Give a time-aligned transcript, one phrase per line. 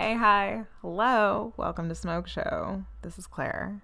[0.00, 0.62] Hey, hi.
[0.80, 1.52] Hello.
[1.56, 2.84] Welcome to Smoke Show.
[3.02, 3.82] This is Claire.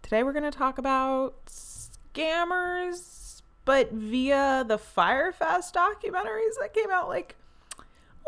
[0.00, 6.92] Today we're going to talk about scammers, but via the Fyre Fest documentaries that came
[6.92, 7.34] out like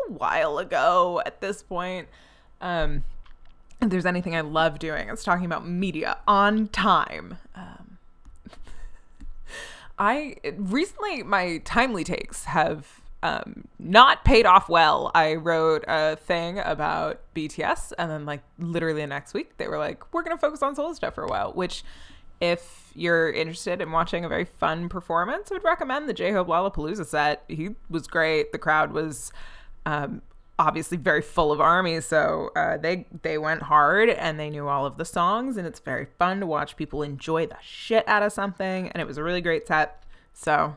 [0.05, 2.09] a while ago at this point.
[2.59, 3.05] Um,
[3.81, 7.37] if there's anything I love doing, it's talking about media on time.
[7.55, 7.99] Um,
[9.97, 15.09] I recently, my timely takes have um, not paid off well.
[15.15, 19.77] I wrote a thing about BTS, and then like literally the next week, they were
[19.77, 21.85] like, "We're gonna focus on solo stuff for a while." Which,
[22.41, 26.49] if you're interested in watching a very fun performance, I would recommend the J Hope
[26.49, 27.45] Lollapalooza set.
[27.47, 28.51] He was great.
[28.51, 29.31] The crowd was
[29.85, 30.21] um,
[30.59, 34.85] obviously very full of army so uh, they they went hard and they knew all
[34.85, 38.33] of the songs, and it's very fun to watch people enjoy the shit out of
[38.33, 38.89] something.
[38.89, 40.03] And it was a really great set.
[40.33, 40.75] So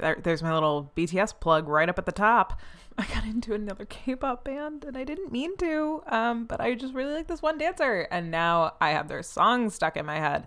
[0.00, 2.60] there, there's my little BTS plug right up at the top.
[2.98, 6.92] I got into another K-pop band and I didn't mean to, um, but I just
[6.92, 10.46] really like this one dancer, and now I have their songs stuck in my head.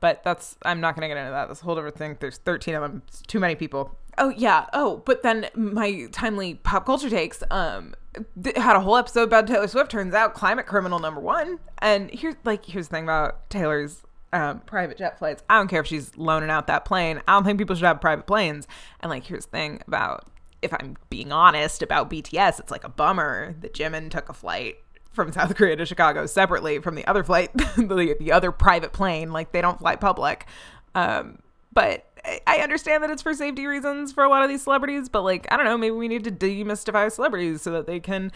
[0.00, 1.48] But that's I'm not gonna get into that.
[1.48, 2.16] That's a whole different thing.
[2.20, 3.02] There's 13 of them.
[3.06, 3.98] It's too many people.
[4.16, 4.66] Oh yeah.
[4.72, 7.94] Oh, but then my timely pop culture takes um
[8.42, 9.90] th- had a whole episode about Taylor Swift.
[9.90, 11.58] Turns out climate criminal number one.
[11.78, 15.42] And here's like here's the thing about Taylor's um, private jet flights.
[15.48, 17.20] I don't care if she's loaning out that plane.
[17.26, 18.66] I don't think people should have private planes.
[19.00, 20.26] And like, here's the thing about
[20.62, 24.76] if I'm being honest about BTS, it's like a bummer that Jimin took a flight
[25.12, 29.32] from South Korea to Chicago separately from the other flight, the, the other private plane.
[29.32, 30.46] Like they don't fly public.
[30.94, 31.38] Um,
[31.72, 32.06] but
[32.46, 35.46] I understand that it's for safety reasons for a lot of these celebrities, but like,
[35.50, 38.32] I don't know, maybe we need to demystify celebrities so that they can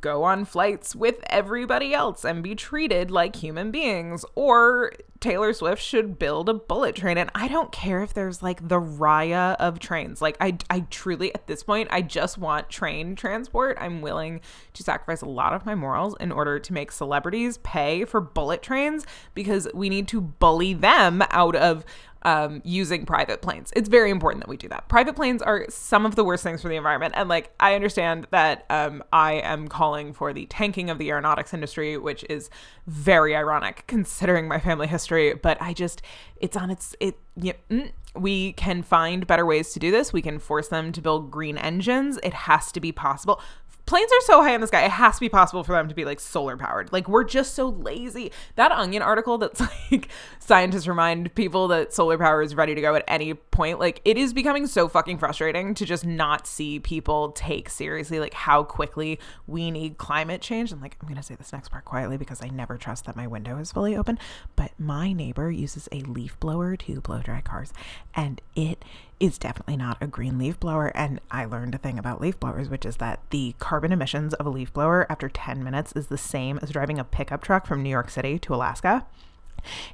[0.00, 4.24] go on flights with everybody else and be treated like human beings.
[4.34, 7.16] Or Taylor Swift should build a bullet train.
[7.16, 10.20] And I don't care if there's like the Raya of trains.
[10.20, 13.78] Like, I, I truly, at this point, I just want train transport.
[13.80, 14.40] I'm willing
[14.74, 18.62] to sacrifice a lot of my morals in order to make celebrities pay for bullet
[18.62, 21.84] trains because we need to bully them out of
[22.24, 23.72] um, using private planes.
[23.76, 24.88] It's very important that we do that.
[24.88, 27.14] Private planes are some of the worst things for the environment.
[27.16, 31.52] And like, I understand that um, I am calling for the tanking of the aeronautics
[31.52, 32.50] industry, which is
[32.86, 35.34] very ironic considering my family history.
[35.34, 36.02] But I just,
[36.36, 40.12] it's on its, it, yeah, mm, we can find better ways to do this.
[40.12, 42.18] We can force them to build green engines.
[42.22, 43.40] It has to be possible
[43.86, 45.94] planes are so high in the sky, it has to be possible for them to
[45.94, 46.92] be like solar powered.
[46.92, 48.32] Like we're just so lazy.
[48.56, 50.08] That Onion article that's like
[50.38, 53.78] scientists remind people that solar power is ready to go at any point.
[53.78, 58.34] Like it is becoming so fucking frustrating to just not see people take seriously like
[58.34, 60.72] how quickly we need climate change.
[60.72, 63.26] And like I'm gonna say this next part quietly because I never trust that my
[63.26, 64.18] window is fully open.
[64.56, 67.72] But my neighbor uses a leaf blower to blow dry cars,
[68.14, 68.84] and it
[69.20, 70.88] is definitely not a green leaf blower.
[70.94, 74.46] And I learned a thing about leaf blowers, which is that the carbon emissions of
[74.46, 77.82] a leaf blower after 10 minutes is the same as driving a pickup truck from
[77.82, 79.06] New York City to Alaska.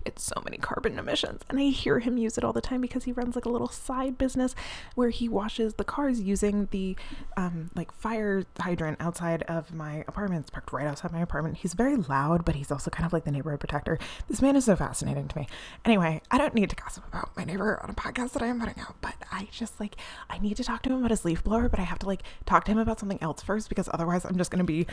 [0.05, 1.43] It's so many carbon emissions.
[1.49, 3.69] And I hear him use it all the time because he runs like a little
[3.69, 4.55] side business
[4.95, 6.97] where he washes the cars using the
[7.37, 10.43] um, like fire hydrant outside of my apartment.
[10.43, 11.59] It's parked right outside my apartment.
[11.59, 13.99] He's very loud, but he's also kind of like the neighborhood protector.
[14.29, 15.49] This man is so fascinating to me.
[15.85, 18.61] Anyway, I don't need to gossip about my neighbor on a podcast that I am
[18.61, 19.97] putting out, but I just like,
[20.29, 22.23] I need to talk to him about his leaf blower, but I have to like
[22.47, 24.87] talk to him about something else first because otherwise I'm just going to be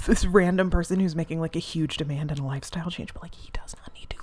[0.00, 3.34] this random person who's making like a huge demand and a lifestyle change, but like
[3.34, 4.16] he does not need to.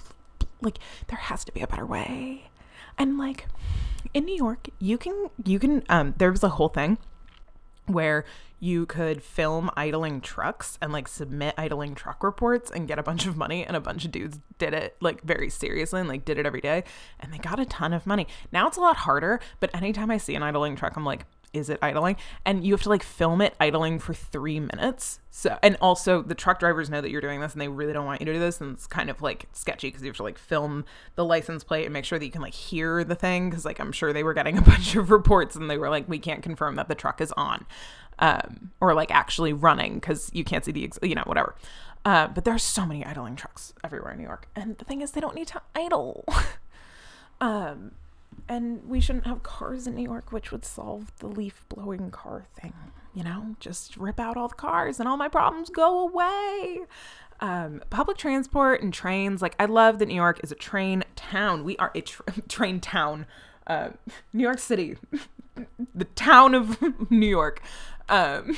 [0.61, 2.49] Like there has to be a better way.
[2.97, 3.47] And like
[4.13, 6.97] in New York, you can you can um there was a whole thing
[7.85, 8.25] where
[8.59, 13.27] you could film idling trucks and like submit idling truck reports and get a bunch
[13.27, 16.39] of money and a bunch of dudes did it like very seriously and like did
[16.39, 16.83] it every day
[17.19, 18.27] and they got a ton of money.
[18.51, 21.69] Now it's a lot harder, but anytime I see an idling truck I'm like is
[21.69, 22.17] it idling?
[22.45, 25.19] And you have to like film it idling for three minutes.
[25.31, 28.05] So, and also the truck drivers know that you're doing this and they really don't
[28.05, 28.59] want you to do this.
[28.59, 30.85] And it's kind of like sketchy because you have to like film
[31.15, 33.51] the license plate and make sure that you can like hear the thing.
[33.51, 36.07] Cause like I'm sure they were getting a bunch of reports and they were like,
[36.07, 37.65] we can't confirm that the truck is on
[38.19, 41.55] um, or like actually running because you can't see the, ex- you know, whatever.
[42.05, 44.47] Uh, but there are so many idling trucks everywhere in New York.
[44.55, 46.23] And the thing is, they don't need to idle.
[47.41, 47.91] um,
[48.47, 52.45] and we shouldn't have cars in New York, which would solve the leaf blowing car
[52.59, 52.73] thing.
[53.13, 56.81] You know, just rip out all the cars and all my problems go away.
[57.39, 61.63] Um, public transport and trains, like I love that New York is a train town.
[61.63, 63.25] We are a tra- train town.
[63.65, 63.89] Uh,
[64.33, 64.97] New York City,
[65.95, 66.81] the town of
[67.11, 67.61] New York.
[68.09, 68.55] Um,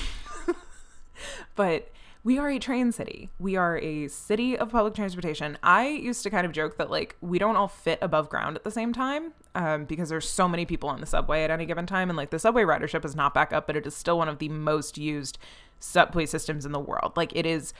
[1.55, 1.91] but
[2.29, 3.31] we are a train city.
[3.39, 5.57] We are a city of public transportation.
[5.63, 8.63] I used to kind of joke that like we don't all fit above ground at
[8.63, 11.87] the same time um, because there's so many people on the subway at any given
[11.87, 14.29] time, and like the subway ridership is not back up, but it is still one
[14.29, 15.39] of the most used
[15.79, 17.13] subway systems in the world.
[17.15, 17.73] Like it is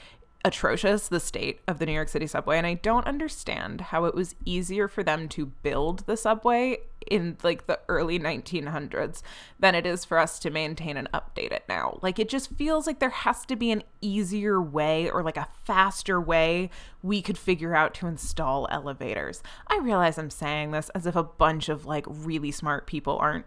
[0.43, 4.15] atrocious the state of the New York City subway and I don't understand how it
[4.15, 9.21] was easier for them to build the subway in like the early 1900s
[9.59, 11.99] than it is for us to maintain and update it now.
[12.01, 15.47] Like it just feels like there has to be an easier way or like a
[15.63, 16.69] faster way
[17.01, 19.41] we could figure out to install elevators.
[19.67, 23.45] I realize I'm saying this as if a bunch of like really smart people aren't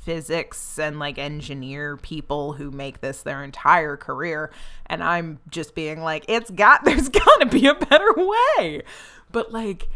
[0.00, 4.50] physics and like engineer people who make this their entire career
[4.86, 8.82] and I'm just being like it's got there's got to be a better way.
[9.30, 9.88] But like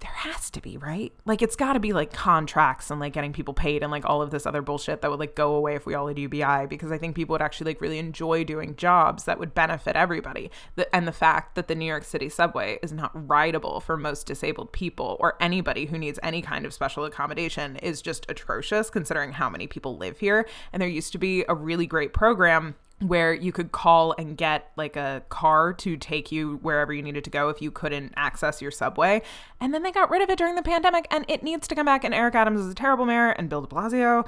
[0.00, 1.12] there has to be, right?
[1.24, 4.20] Like it's got to be like contracts and like getting people paid and like all
[4.20, 6.92] of this other bullshit that would like go away if we all had UBI because
[6.92, 10.50] I think people would actually like really enjoy doing jobs that would benefit everybody.
[10.74, 14.26] The, and the fact that the New York City subway is not rideable for most
[14.26, 19.32] disabled people or anybody who needs any kind of special accommodation is just atrocious considering
[19.32, 20.46] how many people live here.
[20.74, 24.70] And there used to be a really great program where you could call and get
[24.76, 28.62] like a car to take you wherever you needed to go if you couldn't access
[28.62, 29.20] your subway.
[29.60, 31.86] And then they got rid of it during the pandemic and it needs to come
[31.86, 32.04] back.
[32.04, 34.26] And Eric Adams is a terrible mayor and Bill de Blasio.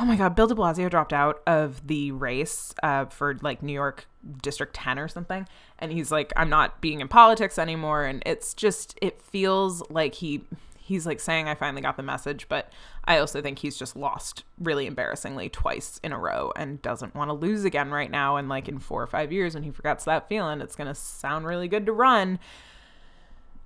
[0.00, 3.72] Oh my God, Bill de Blasio dropped out of the race uh, for like New
[3.72, 4.06] York
[4.42, 5.46] District 10 or something.
[5.78, 8.04] And he's like, I'm not being in politics anymore.
[8.04, 10.42] And it's just, it feels like he
[10.88, 12.72] he's like saying I finally got the message, but
[13.04, 17.28] I also think he's just lost really embarrassingly twice in a row and doesn't want
[17.28, 18.36] to lose again right now.
[18.36, 21.46] And like in four or five years when he forgets that feeling, it's gonna sound
[21.46, 22.38] really good to run.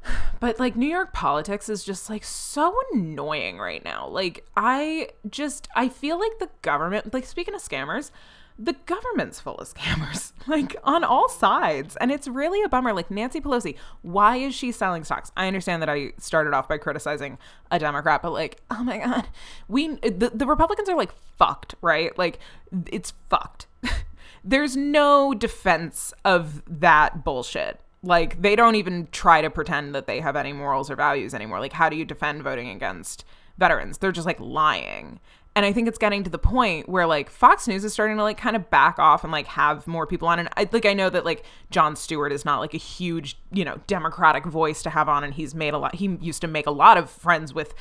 [0.41, 4.09] But like New York politics is just like so annoying right now.
[4.09, 8.11] Like I just I feel like the government like speaking of scammers,
[8.58, 11.96] the government's full of scammers, like on all sides.
[11.96, 12.93] And it's really a bummer.
[12.93, 15.32] Like Nancy Pelosi, why is she selling stocks?
[15.37, 17.38] I understand that I started off by criticizing
[17.70, 19.28] a Democrat, but like, oh my God,
[19.69, 22.16] we, the, the Republicans are like fucked, right?
[22.16, 22.38] Like,
[22.90, 23.66] it's fucked.
[24.44, 27.81] There's no defense of that bullshit.
[28.02, 31.60] Like, they don't even try to pretend that they have any morals or values anymore.
[31.60, 33.25] Like, how do you defend voting against
[33.58, 33.99] veterans?
[33.99, 35.20] They're just like lying.
[35.54, 38.22] And I think it's getting to the point where like Fox News is starting to
[38.22, 40.38] like kind of back off and like have more people on.
[40.38, 43.64] And I like I know that like Jon Stewart is not like a huge, you
[43.64, 46.66] know, democratic voice to have on and he's made a lot he used to make
[46.66, 47.75] a lot of friends with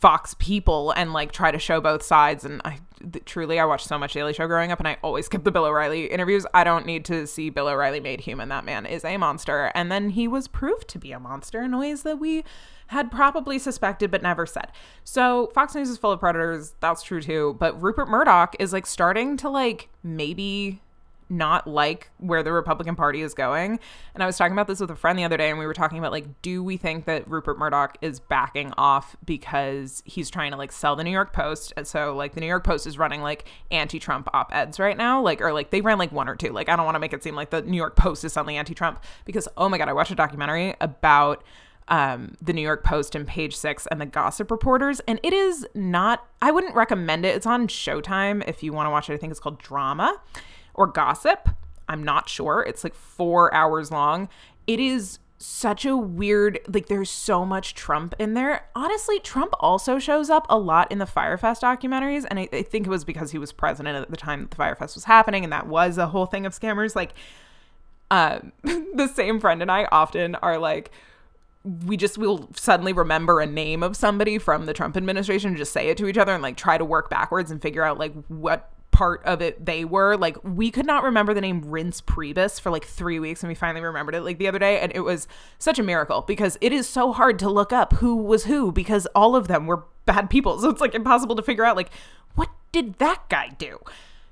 [0.00, 2.44] Fox people and like try to show both sides.
[2.44, 2.78] And I
[3.12, 5.50] th- truly, I watched so much Daily Show growing up, and I always skip the
[5.50, 6.46] Bill O'Reilly interviews.
[6.54, 8.48] I don't need to see Bill O'Reilly made human.
[8.48, 11.76] That man is a monster, and then he was proved to be a monster in
[11.78, 12.42] ways that we
[12.88, 14.70] had probably suspected but never said.
[15.04, 16.74] So Fox News is full of predators.
[16.80, 17.56] That's true too.
[17.58, 20.80] But Rupert Murdoch is like starting to like maybe
[21.28, 23.80] not like where the Republican Party is going.
[24.14, 25.74] And I was talking about this with a friend the other day, and we were
[25.74, 30.52] talking about like, do we think that Rupert Murdoch is backing off because he's trying
[30.52, 31.72] to like sell the New York Post?
[31.76, 35.40] And so like the New York Post is running like anti-Trump op-eds right now, like
[35.40, 36.50] or like they ran like one or two.
[36.50, 38.56] Like I don't want to make it seem like the New York Post is suddenly
[38.56, 41.42] anti-Trump because oh my god, I watched a documentary about
[41.88, 45.66] um, the New York Post and Page Six and the Gossip Reporters, and it is
[45.74, 46.26] not.
[46.42, 47.36] I wouldn't recommend it.
[47.36, 49.14] It's on Showtime if you want to watch it.
[49.14, 50.20] I think it's called Drama
[50.74, 51.48] or Gossip.
[51.88, 52.64] I'm not sure.
[52.66, 54.28] It's like four hours long.
[54.66, 59.98] It is such a weird like there's so much trump in there honestly trump also
[59.98, 63.04] shows up a lot in the Fyre Fest documentaries and I, I, think it was
[63.04, 65.66] because he was president at the time that the Fyre Fest was happening and that
[65.66, 67.12] was a whole thing of scammers like
[68.10, 70.90] um the same friend and i often are like
[71.66, 75.72] we just will suddenly remember a name of somebody from the Trump administration and just
[75.72, 78.12] say it to each other and like try to work backwards and figure out like
[78.28, 80.16] what part of it they were.
[80.16, 83.54] Like we could not remember the name Reince Priebus for like three weeks and we
[83.54, 85.26] finally remembered it like the other day and it was
[85.58, 89.06] such a miracle because it is so hard to look up who was who because
[89.14, 90.58] all of them were bad people.
[90.66, 91.90] So it's like impossible to figure out like
[92.36, 93.80] what did that guy do?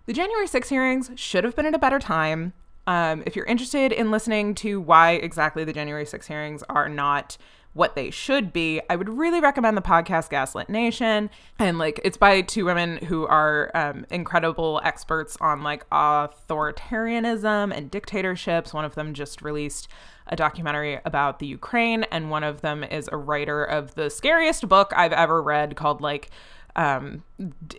[0.07, 2.53] The January 6 hearings should have been at a better time.
[2.87, 7.37] Um, if you're interested in listening to why exactly the January 6 hearings are not
[7.73, 11.29] what they should be, I would really recommend the podcast Gaslit Nation.
[11.59, 17.91] And like, it's by two women who are um, incredible experts on like authoritarianism and
[17.91, 18.73] dictatorships.
[18.73, 19.89] One of them just released
[20.27, 24.69] a documentary about the Ukraine, and one of them is a writer of the scariest
[24.69, 26.31] book I've ever read called like
[26.77, 27.23] um,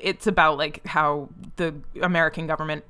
[0.01, 2.83] it's about like how the American government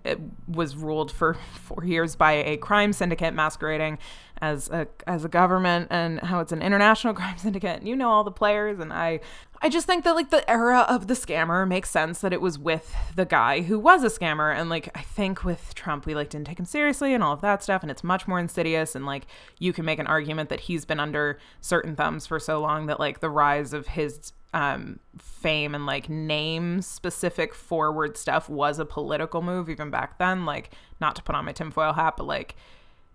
[0.47, 3.99] was ruled for four years by a crime syndicate masquerading
[4.41, 7.83] as a as a government and how it's an international crime syndicate.
[7.83, 9.19] You know all the players, and I
[9.61, 12.57] I just think that like the era of the scammer makes sense that it was
[12.57, 16.29] with the guy who was a scammer, and like I think with Trump we like
[16.29, 19.05] didn't take him seriously and all of that stuff, and it's much more insidious, and
[19.05, 19.27] like
[19.59, 22.99] you can make an argument that he's been under certain thumbs for so long that
[22.99, 28.85] like the rise of his um, fame and like name specific forward stuff was a
[28.85, 30.45] political move even back then.
[30.45, 32.55] Like, not to put on my tinfoil hat, but like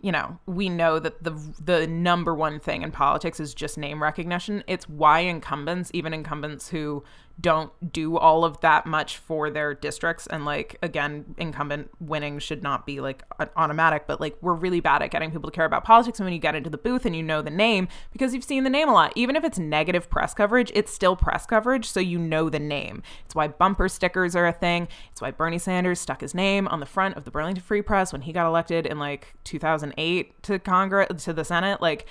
[0.03, 1.33] you know, we know that the
[1.63, 4.65] the number one thing in politics is just name recognition.
[4.67, 7.05] It's why incumbents, even incumbents who
[7.41, 10.27] don't do all of that much for their districts.
[10.27, 13.23] And like again incumbent winning should not be like
[13.57, 16.19] automatic but like we're really bad at getting people to care about politics.
[16.19, 18.65] And when you get into the booth and you know the name because you've seen
[18.65, 21.87] the name a lot even if it's negative press coverage it's still press coverage.
[21.87, 23.03] So you know the name.
[23.25, 24.89] It's why bumper stickers are a thing.
[25.13, 28.13] It's why Bernie Sanders stuck his name on the front of the Burlington Free Press
[28.13, 31.81] when he got elected in like 2008 to Congress to the Senate.
[31.81, 32.07] Like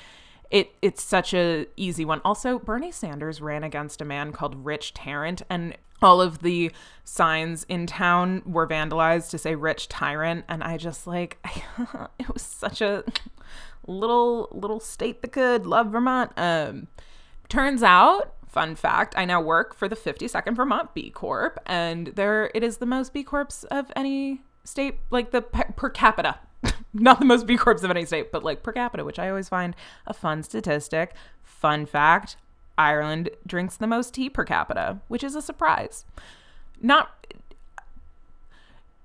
[0.49, 2.21] it it's such a easy one.
[2.25, 6.71] Also, Bernie Sanders ran against a man called Rich Tarrant, and all of the
[7.03, 11.37] signs in town were vandalized to say "Rich Tyrant," and I just like
[12.19, 13.03] it was such a
[13.85, 16.31] little little state that could love Vermont.
[16.37, 16.87] Um,
[17.47, 18.33] turns out.
[18.47, 22.77] Fun fact, I now work for the 52nd Vermont B Corp and there it is
[22.77, 26.39] the most B Corps of any state like the per capita
[26.93, 29.49] not the most B Corps of any state, but like per capita, which I always
[29.49, 29.75] find
[30.05, 31.13] a fun statistic.
[31.43, 32.37] Fun fact
[32.77, 36.05] Ireland drinks the most tea per capita, which is a surprise.
[36.81, 37.27] Not.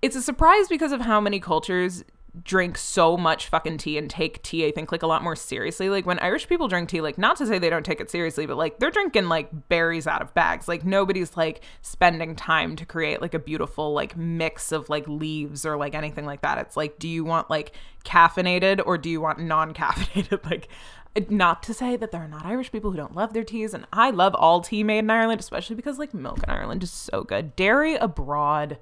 [0.01, 2.05] It's a surprise because of how many cultures
[2.43, 5.89] drink so much fucking tea and take tea, I think, like a lot more seriously.
[5.89, 8.47] Like when Irish people drink tea, like not to say they don't take it seriously,
[8.47, 10.67] but like they're drinking like berries out of bags.
[10.67, 15.65] Like nobody's like spending time to create like a beautiful like mix of like leaves
[15.65, 16.59] or like anything like that.
[16.59, 17.73] It's like, do you want like
[18.05, 20.45] caffeinated or do you want non caffeinated?
[20.51, 20.69] like,
[21.31, 23.87] not to say that there are not Irish people who don't love their teas, and
[23.93, 27.23] I love all tea made in Ireland, especially because like milk in Ireland is so
[27.23, 27.55] good.
[27.55, 28.79] Dairy abroad,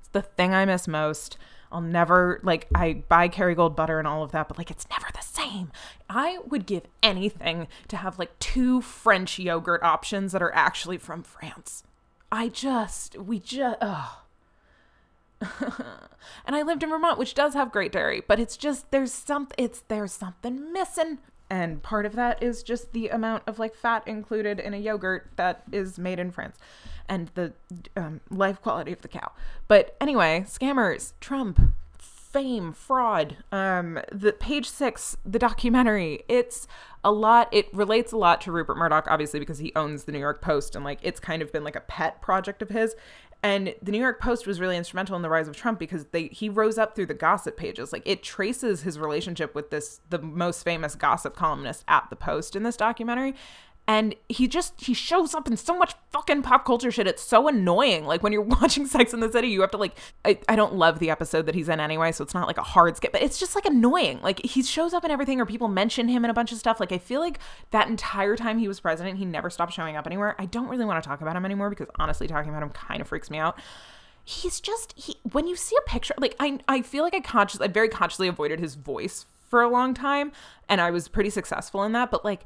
[0.00, 1.38] it's the thing I miss most.
[1.70, 5.06] I'll never like I buy Kerrygold butter and all of that, but like it's never
[5.12, 5.72] the same.
[6.08, 11.22] I would give anything to have like two French yogurt options that are actually from
[11.22, 11.82] France.
[12.30, 14.22] I just we just oh.
[16.46, 19.48] and I lived in Vermont, which does have great dairy, but it's just there's some
[19.58, 21.18] it's there's something missing.
[21.48, 25.30] And part of that is just the amount of like fat included in a yogurt
[25.36, 26.58] that is made in France
[27.08, 27.52] and the
[27.96, 29.32] um, life quality of the cow.
[29.68, 31.60] But anyway, scammers, Trump,
[31.98, 33.36] fame, fraud.
[33.52, 36.24] Um, the page six, the documentary.
[36.28, 36.66] It's
[37.04, 37.48] a lot.
[37.52, 40.74] It relates a lot to Rupert Murdoch, obviously, because he owns the New York Post,
[40.74, 42.96] and like it's kind of been like a pet project of his.
[43.46, 46.26] And the New York Post was really instrumental in the rise of Trump because they
[46.26, 47.92] he rose up through the gossip pages.
[47.92, 52.56] Like it traces his relationship with this the most famous gossip columnist at the Post
[52.56, 53.36] in this documentary
[53.88, 57.06] and he just he shows up in so much fucking pop culture shit.
[57.06, 58.04] It's so annoying.
[58.04, 60.74] Like when you're watching sex in the city you have to like I, I don't
[60.74, 63.22] love the episode that he's in anyway so it's not like a hard skip but
[63.22, 64.20] it's just like annoying.
[64.22, 66.80] Like he shows up in everything or people mention him in a bunch of stuff.
[66.80, 67.38] Like i feel like
[67.70, 70.34] that entire time he was president he never stopped showing up anywhere.
[70.38, 73.00] I don't really want to talk about him anymore because honestly talking about him kind
[73.00, 73.58] of freaks me out.
[74.24, 77.60] He's just he when you see a picture like i i feel like i conscious
[77.60, 80.32] i very consciously avoided his voice for a long time
[80.68, 82.44] and i was pretty successful in that but like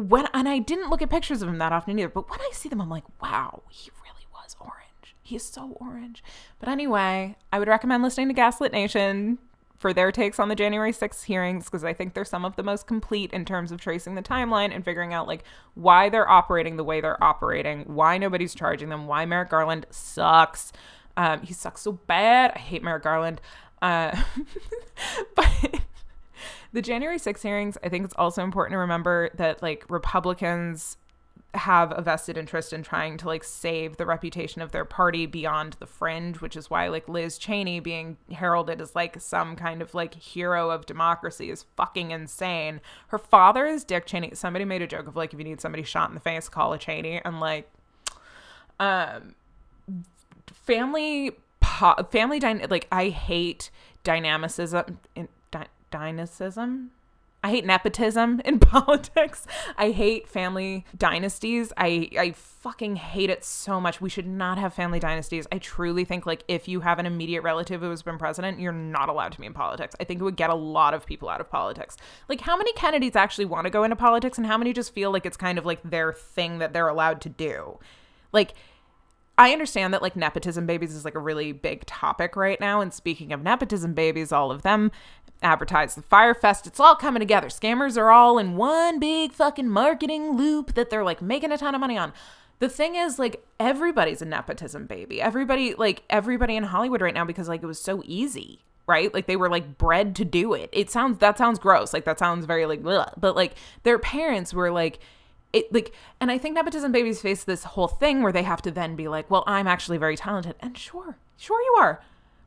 [0.00, 2.50] when and I didn't look at pictures of him that often either, but when I
[2.52, 5.14] see them, I'm like, wow, he really was orange.
[5.22, 6.24] He is so orange.
[6.58, 9.38] But anyway, I would recommend listening to Gaslit Nation
[9.76, 12.62] for their takes on the January 6th hearings because I think they're some of the
[12.62, 15.42] most complete in terms of tracing the timeline and figuring out like
[15.74, 20.72] why they're operating the way they're operating, why nobody's charging them, why Merrick Garland sucks.
[21.16, 22.52] Um, he sucks so bad.
[22.54, 23.40] I hate Merrick Garland.
[23.80, 24.22] Uh,
[25.34, 25.80] but
[26.72, 30.96] the January 6 hearings, I think it's also important to remember that like Republicans
[31.54, 35.74] have a vested interest in trying to like save the reputation of their party beyond
[35.80, 39.92] the fringe, which is why like Liz Cheney being heralded as like some kind of
[39.92, 42.80] like hero of democracy is fucking insane.
[43.08, 44.32] Her father is Dick Cheney.
[44.34, 46.72] Somebody made a joke of like if you need somebody shot in the face, call
[46.72, 47.68] a Cheney, and like,
[48.78, 49.34] um,
[50.52, 53.70] family, po- family, dy- like I hate
[54.04, 54.98] dynamicism.
[55.16, 55.28] In,
[55.90, 56.90] dynastism.
[57.42, 59.46] I hate nepotism in politics.
[59.78, 61.72] I hate family dynasties.
[61.76, 64.00] I I fucking hate it so much.
[64.00, 65.46] We should not have family dynasties.
[65.50, 68.72] I truly think like if you have an immediate relative who has been president, you're
[68.72, 69.94] not allowed to be in politics.
[69.98, 71.96] I think it would get a lot of people out of politics.
[72.28, 75.10] Like how many Kennedys actually want to go into politics and how many just feel
[75.10, 77.78] like it's kind of like their thing that they're allowed to do?
[78.32, 78.54] Like
[79.40, 82.82] I understand that like nepotism babies is like a really big topic right now.
[82.82, 84.92] And speaking of nepotism babies, all of them
[85.42, 86.66] advertise the Fyre Fest.
[86.66, 87.48] It's all coming together.
[87.48, 91.74] Scammers are all in one big fucking marketing loop that they're like making a ton
[91.74, 92.12] of money on.
[92.60, 95.20] The thing is, like, everybody's a nepotism baby.
[95.20, 99.12] Everybody, like, everybody in Hollywood right now because, like, it was so easy, right?
[99.14, 100.68] Like, they were, like, bred to do it.
[100.70, 101.94] It sounds, that sounds gross.
[101.94, 105.00] Like, that sounds very, like, but, like, their parents were, like,
[105.52, 108.70] it like and i think nepotism babies face this whole thing where they have to
[108.70, 112.00] then be like well i'm actually very talented and sure sure you are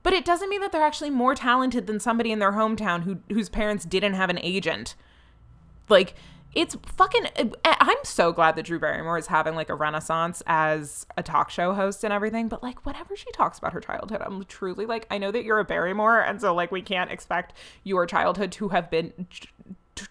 [0.03, 3.19] but it doesn't mean that they're actually more talented than somebody in their hometown who
[3.29, 4.95] whose parents didn't have an agent.
[5.89, 6.15] Like
[6.55, 11.05] it's fucking eh, i'm so glad that drew barrymore is having like a renaissance as
[11.17, 14.43] a talk show host and everything but like whenever she talks about her childhood i'm
[14.45, 18.05] truly like i know that you're a barrymore and so like we can't expect your
[18.05, 19.27] childhood to have been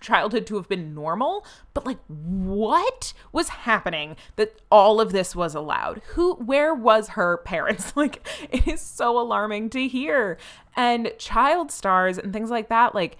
[0.00, 5.54] childhood to have been normal, but like what was happening that all of this was
[5.54, 6.02] allowed?
[6.14, 7.92] Who where was her parents?
[8.02, 10.38] Like it is so alarming to hear.
[10.74, 13.16] And child stars and things like that like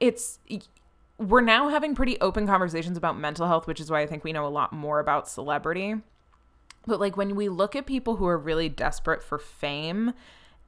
[0.00, 0.38] it's
[1.18, 4.32] we're now having pretty open conversations about mental health, which is why I think we
[4.32, 5.94] know a lot more about celebrity.
[6.86, 10.12] But like when we look at people who are really desperate for fame,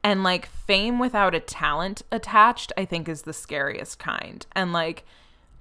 [0.03, 4.45] and like fame without a talent attached, I think is the scariest kind.
[4.53, 5.05] And like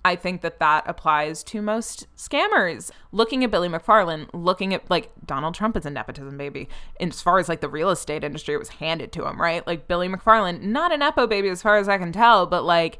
[0.04, 2.90] I think that that applies to most scammers.
[3.12, 6.68] Looking at Billy McFarland, looking at like Donald Trump is a nepotism baby.
[6.98, 9.66] And as far as like the real estate industry, it was handed to him, right?
[9.66, 12.98] Like Billy McFarland, not a nepo baby as far as I can tell, but like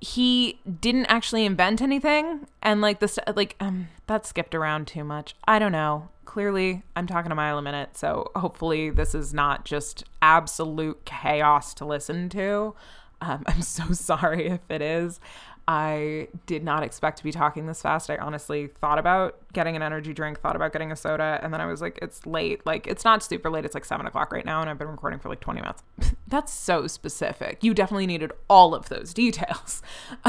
[0.00, 2.46] he didn't actually invent anything.
[2.62, 5.34] And like this, like, um, that skipped around too much.
[5.46, 6.10] I don't know.
[6.24, 7.96] Clearly, I'm talking a mile a minute.
[7.96, 12.74] So hopefully, this is not just absolute chaos to listen to.
[13.20, 15.18] Um, I'm so sorry if it is.
[15.68, 18.08] I did not expect to be talking this fast.
[18.08, 21.60] I honestly thought about getting an energy drink, thought about getting a soda, and then
[21.60, 22.64] I was like, it's late.
[22.64, 23.64] Like, it's not super late.
[23.64, 25.82] It's like seven o'clock right now, and I've been recording for like 20 minutes.
[26.28, 27.64] That's so specific.
[27.64, 29.82] You definitely needed all of those details.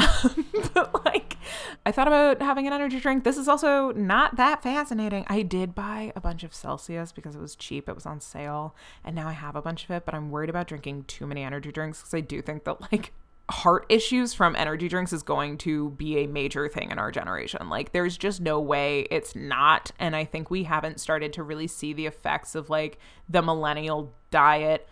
[0.74, 1.36] but like,
[1.86, 3.22] I thought about having an energy drink.
[3.22, 5.24] This is also not that fascinating.
[5.28, 8.74] I did buy a bunch of Celsius because it was cheap, it was on sale,
[9.04, 11.44] and now I have a bunch of it, but I'm worried about drinking too many
[11.44, 13.12] energy drinks because I do think that like
[13.50, 17.68] heart issues from energy drinks is going to be a major thing in our generation.
[17.70, 21.66] Like there's just no way it's not and I think we haven't started to really
[21.66, 24.88] see the effects of like the millennial diet.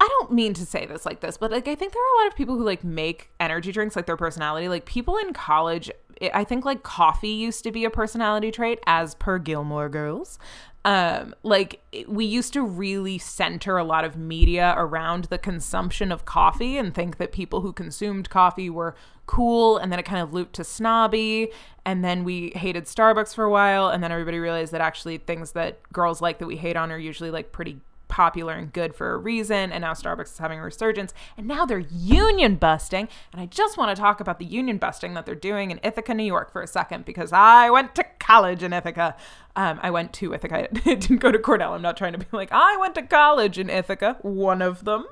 [0.00, 2.22] I don't mean to say this like this, but like I think there are a
[2.22, 4.68] lot of people who like make energy drinks like their personality.
[4.68, 5.90] Like people in college,
[6.32, 10.38] I think like coffee used to be a personality trait as per Gilmore Girls
[10.84, 16.24] um like we used to really center a lot of media around the consumption of
[16.24, 18.94] coffee and think that people who consumed coffee were
[19.28, 21.52] cool and then it kind of looped to snobby.
[21.84, 23.88] And then we hated Starbucks for a while.
[23.88, 26.98] And then everybody realized that actually things that girls like that we hate on are
[26.98, 29.70] usually like pretty popular and good for a reason.
[29.72, 31.14] And now Starbucks is having a resurgence.
[31.36, 33.08] And now they're union busting.
[33.32, 36.14] And I just want to talk about the union busting that they're doing in Ithaca,
[36.14, 39.16] New York for a second because I went to college in Ithaca.
[39.56, 40.68] Um, I went to Ithaca.
[40.86, 41.74] I didn't go to Cornell.
[41.74, 45.06] I'm not trying to be like, I went to college in Ithaca, one of them.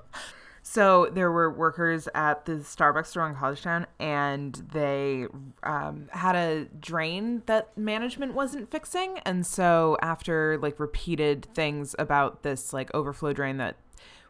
[0.68, 5.26] So there were workers at the Starbucks store in Collegetown, and they
[5.62, 9.20] um, had a drain that management wasn't fixing.
[9.20, 13.76] And so after like repeated things about this like overflow drain that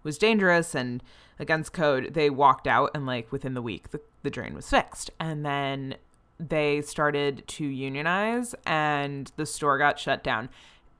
[0.02, 1.02] was dangerous and
[1.38, 5.10] against code, they walked out, and like within the week, the, the drain was fixed.
[5.18, 5.94] And then
[6.38, 10.50] they started to unionize, and the store got shut down.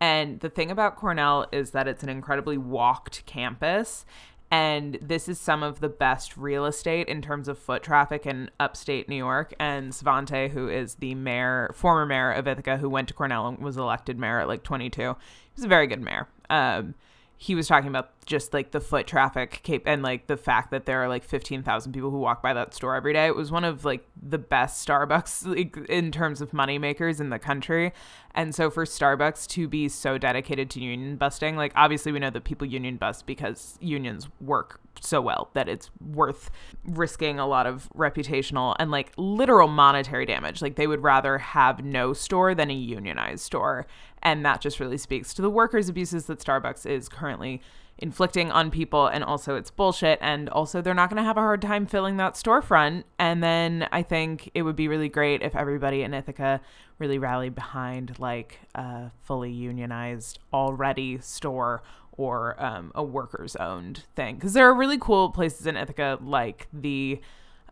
[0.01, 4.07] And the thing about Cornell is that it's an incredibly walked campus
[4.51, 8.51] and this is some of the best real estate in terms of foot traffic in
[8.61, 9.53] upstate New York.
[9.59, 13.59] And Svante, who is the mayor, former mayor of Ithaca, who went to Cornell and
[13.59, 15.15] was elected mayor at like 22, he
[15.57, 16.29] was a very good mayor.
[16.49, 16.95] Um,
[17.37, 21.03] he was talking about just like the foot traffic and like the fact that there
[21.03, 23.27] are like 15,000 people who walk by that store every day.
[23.27, 27.31] It was one of like the best Starbucks like, in terms of money makers in
[27.31, 27.93] the country.
[28.35, 32.31] And so for Starbucks to be so dedicated to union busting, like obviously we know
[32.31, 36.51] that people union bust because unions work so well that it's worth
[36.85, 40.61] risking a lot of reputational and like literal monetary damage.
[40.61, 43.87] Like they would rather have no store than a unionized store.
[44.23, 47.63] And that just really speaks to the workers' abuses that Starbucks is currently
[47.99, 49.07] inflicting on people.
[49.07, 50.19] And also, it's bullshit.
[50.21, 53.05] And also, they're not going to have a hard time filling that storefront.
[53.19, 56.61] And then I think it would be really great if everybody in Ithaca
[56.99, 61.83] really rallied behind like a fully unionized already store
[62.13, 64.37] or um, a workers owned thing.
[64.37, 67.21] Because there are really cool places in Ithaca like the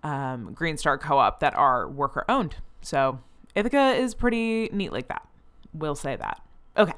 [0.03, 2.57] um, Green Star Co op that are worker owned.
[2.83, 3.21] So
[3.55, 5.27] Ithaca is pretty neat like that.
[5.73, 6.43] We'll say that.
[6.77, 6.93] Okay.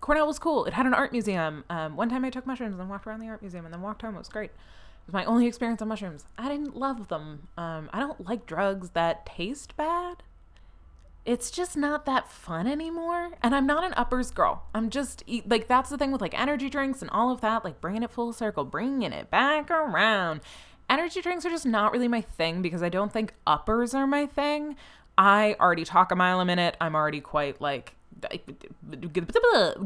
[0.00, 0.64] Cornell was cool.
[0.64, 1.64] It had an art museum.
[1.68, 4.02] Um, one time I took mushrooms and walked around the art museum and then walked
[4.02, 4.14] home.
[4.14, 4.50] It was great.
[4.50, 6.24] It was my only experience on mushrooms.
[6.36, 7.48] I didn't love them.
[7.56, 10.22] Um, I don't like drugs that taste bad.
[11.24, 13.32] It's just not that fun anymore.
[13.42, 14.62] And I'm not an uppers girl.
[14.74, 17.80] I'm just like, that's the thing with like energy drinks and all of that, like
[17.80, 20.40] bringing it full circle, bringing it back around.
[20.88, 24.24] Energy drinks are just not really my thing because I don't think uppers are my
[24.24, 24.76] thing.
[25.18, 26.76] I already talk a mile a minute.
[26.80, 27.94] I'm already quite like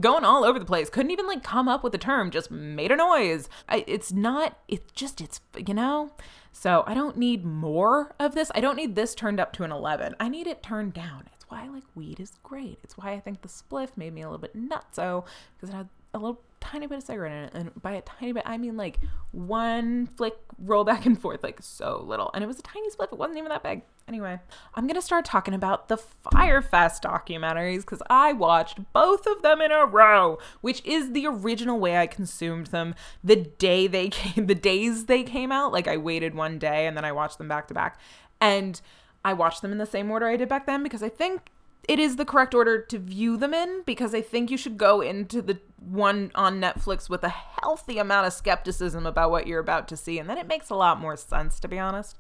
[0.01, 0.91] going all over the place.
[0.91, 3.49] Couldn't even like come up with a term, just made a noise.
[3.69, 6.13] I, it's not, it's just, it's, you know?
[6.53, 8.51] So I don't need more of this.
[8.55, 10.15] I don't need this turned up to an 11.
[10.21, 11.29] I need it turned down.
[11.35, 12.79] It's why I like weed is great.
[12.83, 15.25] It's why I think the spliff made me a little bit nutso
[15.57, 17.51] because it had a little tiny bit of cigarette in it.
[17.55, 18.99] And by a tiny bit, I mean like
[19.33, 22.31] one flick roll back and forth, like so little.
[22.33, 23.13] And it was a tiny spliff.
[23.13, 23.83] It wasn't even that big.
[24.09, 24.39] Anyway,
[24.75, 29.43] I'm going to start talking about the Fyre Fest documentaries because I watched both of
[29.43, 34.09] them in a row, which is the original way I consumed them the day they
[34.11, 35.73] came, the days they came out.
[35.73, 37.99] Like I waited one day and then I watched them back to back.
[38.41, 38.81] And
[39.25, 41.52] I watched them in the same order I did back then because I think
[41.89, 45.01] it is the correct order to view them in because I think you should go
[45.01, 49.89] into the one on Netflix with a healthy amount of skepticism about what you're about
[49.89, 50.19] to see.
[50.19, 52.19] And then it makes a lot more sense, to be honest.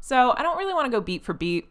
[0.00, 1.70] So I don't really want to go beat for beat.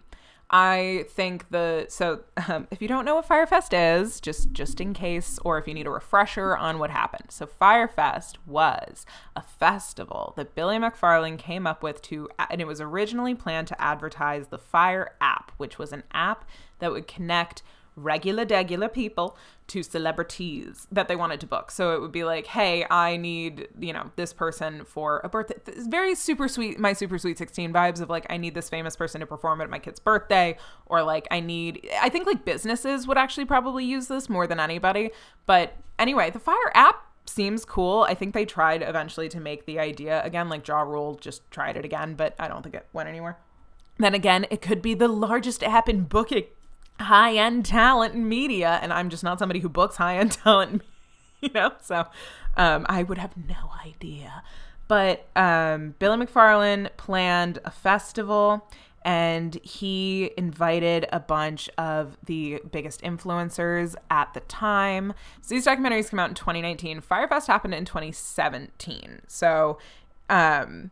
[0.56, 4.80] I think the so um, if you don't know what Fyre Fest is, just just
[4.80, 7.32] in case, or if you need a refresher on what happened.
[7.32, 12.68] So Fyre Fest was a festival that Billy McFarland came up with to, and it
[12.68, 17.64] was originally planned to advertise the Fyre app, which was an app that would connect
[17.96, 21.72] regular degular people to celebrities that they wanted to book.
[21.72, 25.56] So it would be like, hey, I need, you know, this person for a birthday.
[25.68, 28.96] It's very super sweet, my super sweet 16 vibes of like, I need this famous
[28.96, 30.58] person to perform at my kid's birthday.
[30.86, 34.60] Or like, I need, I think like businesses would actually probably use this more than
[34.60, 35.12] anybody.
[35.46, 38.06] But anyway, the Fyre app seems cool.
[38.10, 41.78] I think they tried eventually to make the idea again, like Ja Rule just tried
[41.78, 43.38] it again, but I don't think it went anywhere.
[43.98, 46.46] Then again, it could be the largest app in booking
[47.00, 50.82] high end talent and media, and I'm just not somebody who books high end talent,
[51.42, 51.72] you know.
[51.82, 52.06] So
[52.58, 54.44] um, I would have no idea.
[54.88, 58.68] But um, Billy McFarland planned a festival
[59.06, 65.14] and he invited a bunch of the biggest influencers at the time.
[65.42, 67.02] So these documentaries came out in 2019.
[67.02, 69.22] Fyre Fest happened in 2017.
[69.28, 69.78] So
[70.30, 70.92] um,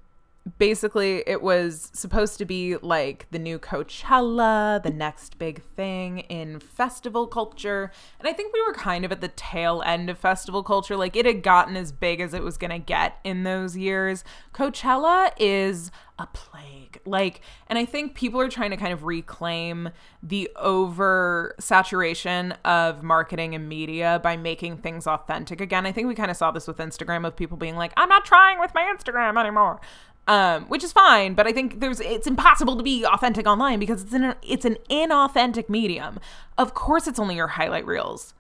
[0.58, 6.60] basically it was supposed to be like the new Coachella, the next big thing in
[6.60, 7.92] festival culture.
[8.20, 10.98] And I think we were kind of at the tail end of festival culture.
[10.98, 14.24] Like it had gotten as big as it was going to get in those years.
[14.54, 17.00] Coachella is a plague.
[17.06, 19.90] Like, and I think people are trying to kind of reclaim
[20.22, 25.86] the over saturation of marketing and media by making things authentic again.
[25.86, 28.26] I think we kind of saw this with Instagram of people being like, I'm not
[28.26, 29.82] trying with my Instagram anymore
[30.28, 31.34] um, which is fine.
[31.34, 34.78] But I think there's it's impossible to be authentic online because it's an it's an
[34.90, 36.20] inauthentic medium.
[36.58, 38.34] Of course, it's only your highlight reels.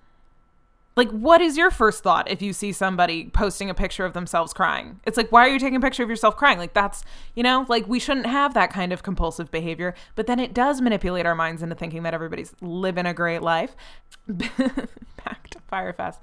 [0.97, 4.51] Like, what is your first thought if you see somebody posting a picture of themselves
[4.51, 4.99] crying?
[5.05, 6.57] It's like, why are you taking a picture of yourself crying?
[6.57, 9.95] Like, that's, you know, like we shouldn't have that kind of compulsive behavior.
[10.15, 13.73] But then it does manipulate our minds into thinking that everybody's living a great life.
[14.27, 16.19] Back to Fyre Fest.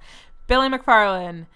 [0.47, 1.47] Billy McFarland.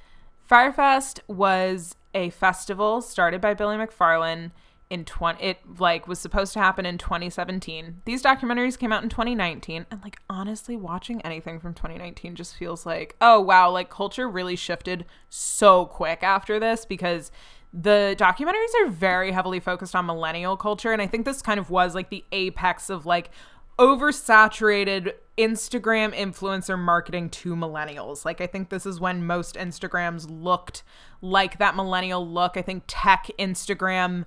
[0.47, 4.51] Fyre Fest was a festival started by Billy McFarland
[4.93, 8.03] in 20 it like was supposed to happen in 2017.
[8.05, 12.85] These documentaries came out in 2019 and like honestly watching anything from 2019 just feels
[12.85, 17.33] like oh wow, like culture really shifted so quick after this because
[17.73, 21.71] the documentaries are very heavily focused on millennial culture and I think this kind of
[21.71, 23.31] was like the apex of like
[23.79, 28.25] oversaturated Instagram influencer marketing to millennials.
[28.25, 30.83] Like, I think this is when most Instagrams looked
[31.21, 32.57] like that millennial look.
[32.57, 34.25] I think tech Instagram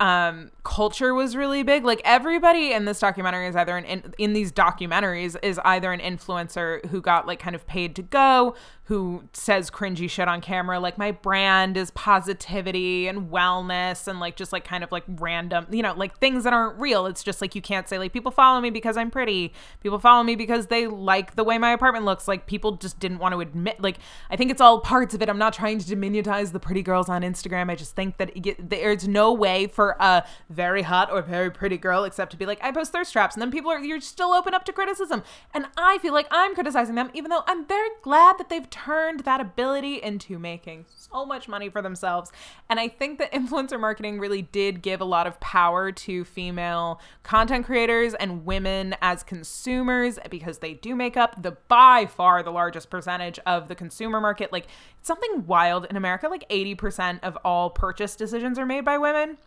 [0.00, 1.84] um, culture was really big.
[1.84, 6.00] Like everybody in this documentary is either an in, in these documentaries is either an
[6.00, 8.56] influencer who got like kind of paid to go,
[8.90, 14.34] who says cringy shit on camera like my brand is positivity and wellness and like
[14.34, 17.06] just like kind of like random you know like things that aren't real.
[17.06, 19.52] It's just like you can't say like people follow me because i'm pretty.
[19.80, 22.26] People follow me because they like the way my apartment looks.
[22.26, 23.98] Like people just didn't want to admit like
[24.30, 25.28] i think it's all parts of it.
[25.28, 27.70] I'm not trying to diminutize the pretty girls on instagram.
[27.70, 31.78] I just think that it, there's no way for a very hot or very pretty
[31.78, 33.34] girl except to be like, I post thirst traps.
[33.34, 35.22] And then people are, you're still open up to criticism.
[35.52, 39.20] And I feel like I'm criticizing them, even though I'm very glad that they've turned
[39.20, 42.30] that ability into making so much money for themselves.
[42.68, 47.00] And I think that influencer marketing really did give a lot of power to female
[47.22, 52.50] content creators and women as consumers because they do make up the by far the
[52.50, 54.52] largest percentage of the consumer market.
[54.52, 54.66] Like
[55.02, 59.38] something wild in America, like 80% of all purchase decisions are made by women.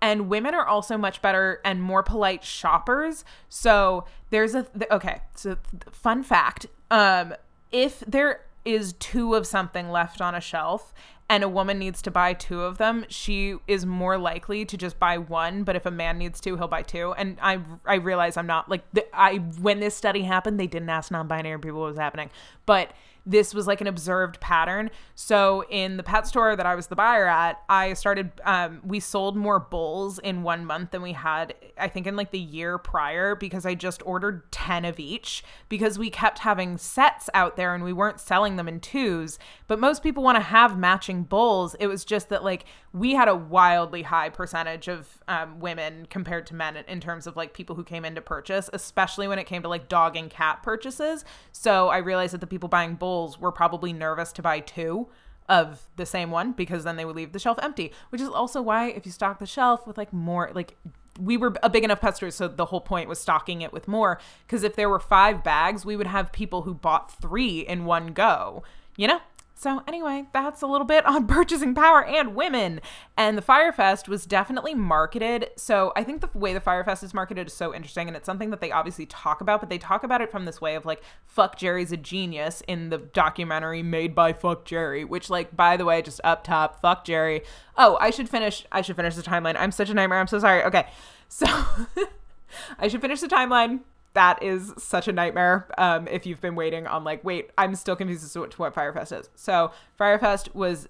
[0.00, 3.24] And women are also much better and more polite shoppers.
[3.48, 5.22] So there's a okay.
[5.34, 5.56] So
[5.90, 7.34] fun fact: um,
[7.72, 10.92] if there is two of something left on a shelf
[11.28, 14.98] and a woman needs to buy two of them, she is more likely to just
[14.98, 15.64] buy one.
[15.64, 17.12] But if a man needs two, he'll buy two.
[17.14, 20.90] And I I realize I'm not like the, I when this study happened, they didn't
[20.90, 22.30] ask non-binary people what was happening,
[22.66, 22.92] but
[23.26, 24.90] this was like an observed pattern.
[25.16, 29.00] So in the pet store that I was the buyer at, I started um, we
[29.00, 32.78] sold more bowls in one month than we had I think in like the year
[32.78, 37.74] prior because I just ordered 10 of each because we kept having sets out there
[37.74, 41.74] and we weren't selling them in twos, but most people want to have matching bowls.
[41.80, 46.46] It was just that like we had a wildly high percentage of um, women compared
[46.46, 49.44] to men in terms of like people who came in to purchase, especially when it
[49.44, 51.24] came to like dog and cat purchases.
[51.50, 55.08] So I realized that the people buying bowls were probably nervous to buy two
[55.48, 58.60] of the same one because then they would leave the shelf empty, which is also
[58.60, 60.76] why if you stock the shelf with like more like
[61.18, 63.88] we were a big enough pet store, so the whole point was stocking it with
[63.88, 64.20] more.
[64.46, 68.08] Because if there were five bags, we would have people who bought three in one
[68.08, 68.62] go,
[68.96, 69.20] you know?
[69.58, 72.82] So, anyway, that's a little bit on purchasing power and women.
[73.16, 75.48] And the Fyre Fest was definitely marketed.
[75.56, 78.06] So, I think the way the Fyre Fest is marketed is so interesting.
[78.06, 80.60] And it's something that they obviously talk about, but they talk about it from this
[80.60, 85.30] way of like, fuck Jerry's a genius in the documentary made by Fuck Jerry, which,
[85.30, 87.40] like, by the way, just up top, fuck Jerry.
[87.78, 88.66] Oh, I should finish.
[88.70, 89.56] I should finish the timeline.
[89.58, 90.20] I'm such a nightmare.
[90.20, 90.64] I'm so sorry.
[90.64, 90.86] Okay.
[91.28, 91.46] So,
[92.78, 93.80] I should finish the timeline
[94.16, 97.94] that is such a nightmare um, if you've been waiting on like wait i'm still
[97.94, 99.28] confused as to what, Fyre is.
[99.34, 100.88] So Fyre Fest was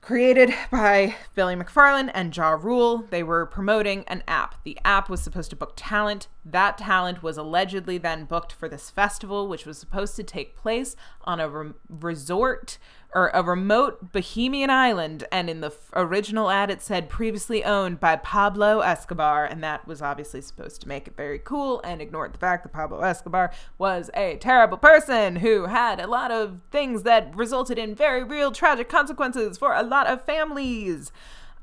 [0.00, 3.06] created by billy mcfarland and ja rule.
[3.10, 4.62] They were promoting an app.
[4.64, 8.90] The app was supposed to book talent that talent was allegedly then booked for this
[8.90, 12.78] festival which was supposed to take place on a re- resort
[13.14, 18.00] or a remote Bahamian island, and in the f- original ad it said previously owned
[18.00, 22.34] by Pablo Escobar, and that was obviously supposed to make it very cool and ignored
[22.34, 27.04] the fact that Pablo Escobar was a terrible person who had a lot of things
[27.04, 31.12] that resulted in very real tragic consequences for a lot of families.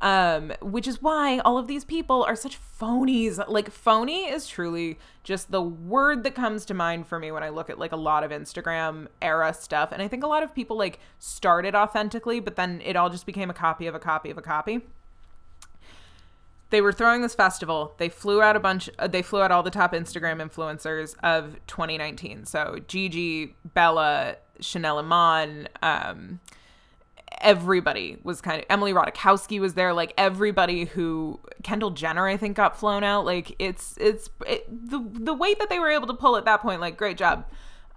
[0.01, 3.39] Um, which is why all of these people are such phonies.
[3.47, 7.49] Like phony is truly just the word that comes to mind for me when I
[7.49, 9.91] look at like a lot of Instagram era stuff.
[9.91, 13.27] And I think a lot of people like started authentically, but then it all just
[13.27, 14.81] became a copy of a copy of a copy.
[16.71, 17.93] They were throwing this festival.
[17.97, 18.89] They flew out a bunch.
[18.97, 22.45] Uh, they flew out all the top Instagram influencers of 2019.
[22.45, 26.39] So Gigi, Bella, Chanel Iman, um,
[27.39, 32.57] everybody was kind of Emily Ratajkowski was there like everybody who Kendall Jenner I think
[32.57, 33.25] got flown out.
[33.25, 36.61] Like it's it's it, the the way that they were able to pull at that
[36.61, 37.45] point like great job.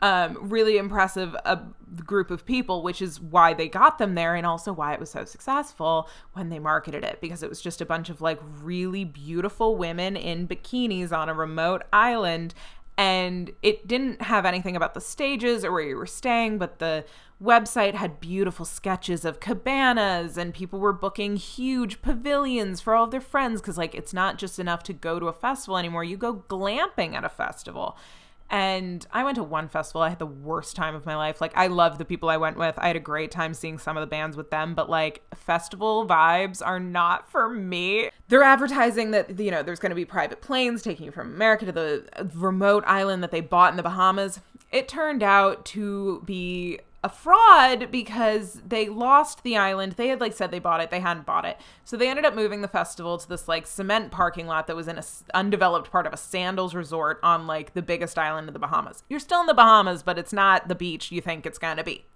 [0.01, 1.61] Um really impressive a
[2.05, 5.11] group of people which is why they got them there and also why it was
[5.11, 9.05] so successful when they marketed it because it was just a bunch of like really
[9.05, 12.55] beautiful women in bikinis on a remote island.
[12.97, 17.05] And it didn't have anything about the stages or where you were staying but the
[17.45, 23.11] website had beautiful sketches of cabanas and people were booking huge pavilions for all of
[23.11, 26.17] their friends because like it's not just enough to go to a festival anymore you
[26.17, 27.97] go glamping at a festival
[28.51, 30.03] and I went to one festival.
[30.03, 31.41] I had the worst time of my life.
[31.41, 32.79] Like, I love the people I went with.
[32.79, 36.07] I had a great time seeing some of the bands with them, but like, festival
[36.07, 38.11] vibes are not for me.
[38.29, 41.65] They're advertising that, you know, there's going to be private planes taking you from America
[41.65, 44.41] to the uh, remote island that they bought in the Bahamas.
[44.71, 49.93] It turned out to be a fraud because they lost the island.
[49.93, 51.59] They had like said they bought it, they hadn't bought it.
[51.85, 54.89] So they ended up moving the festival to this like cement parking lot that was
[54.89, 58.59] in a undeveloped part of a sandals resort on like the biggest island of the
[58.59, 59.05] Bahamas.
[59.11, 61.85] You're still in the Bahamas, but it's not the beach you think it's going to
[61.85, 62.07] be.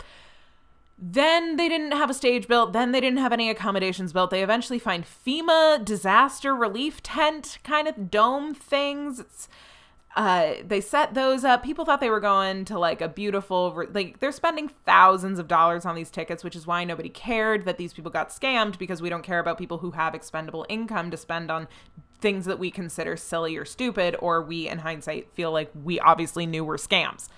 [0.96, 2.72] Then they didn't have a stage built.
[2.72, 4.30] Then they didn't have any accommodations built.
[4.30, 9.20] They eventually find FEMA disaster relief tent kind of dome things.
[9.20, 9.48] It's
[10.18, 11.62] uh, they set those up.
[11.62, 15.86] People thought they were going to like a beautiful, like they're spending thousands of dollars
[15.86, 19.08] on these tickets, which is why nobody cared that these people got scammed because we
[19.08, 21.68] don't care about people who have expendable income to spend on
[22.20, 26.46] things that we consider silly or stupid, or we, in hindsight, feel like we obviously
[26.46, 27.28] knew were scams.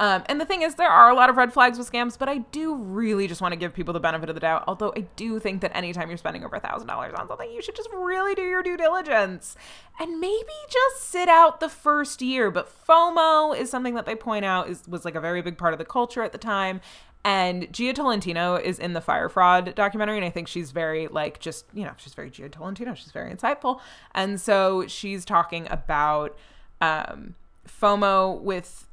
[0.00, 2.28] Um, and the thing is, there are a lot of red flags with scams, but
[2.28, 4.64] I do really just want to give people the benefit of the doubt.
[4.68, 7.60] Although I do think that anytime you're spending over a thousand dollars on something, you
[7.60, 9.56] should just really do your due diligence
[9.98, 12.50] and maybe just sit out the first year.
[12.50, 15.72] But FOMO is something that they point out is was like a very big part
[15.72, 16.80] of the culture at the time.
[17.24, 21.40] And Jia Tolentino is in the Fyre Fraud documentary, and I think she's very like
[21.40, 22.94] just you know she's very Jia Tolentino.
[22.94, 23.80] She's very insightful,
[24.14, 26.38] and so she's talking about
[26.80, 27.34] um,
[27.66, 28.87] FOMO with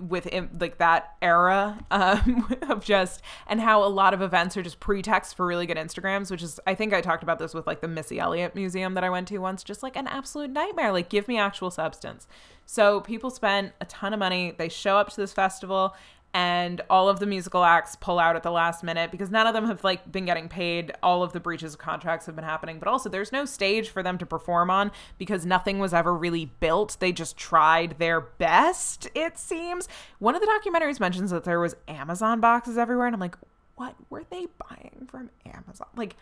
[0.00, 0.28] with
[0.58, 5.36] like that era um, of just and how a lot of events are just pretext
[5.36, 7.88] for really good Instagrams, which is I think I talked about this with like the
[7.88, 10.92] Missy Elliott Museum that I went to once, just like an absolute nightmare.
[10.92, 12.26] Like give me actual substance.
[12.66, 14.54] So people spend a ton of money.
[14.56, 15.94] They show up to this festival
[16.32, 19.54] and all of the musical acts pull out at the last minute because none of
[19.54, 20.92] them have like been getting paid.
[21.02, 24.02] All of the breaches of contracts have been happening but also there's no stage for
[24.02, 26.96] them to perform on because nothing was ever really built.
[27.00, 29.88] They just tried their best it seems.
[30.18, 33.36] One of the documentaries mentions that there was amazon boxes everywhere and i'm like
[33.80, 35.88] what were they buying from amazon?
[35.96, 36.16] Like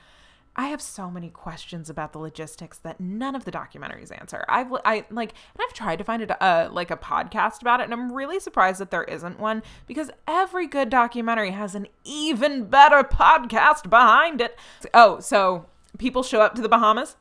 [0.58, 4.44] I have so many questions about the logistics that none of the documentaries answer.
[4.48, 7.84] I've I like and I've tried to find a uh, like a podcast about it
[7.84, 12.64] and I'm really surprised that there isn't one because every good documentary has an even
[12.64, 14.58] better podcast behind it.
[14.92, 15.66] Oh, so
[15.96, 17.14] people show up to the Bahamas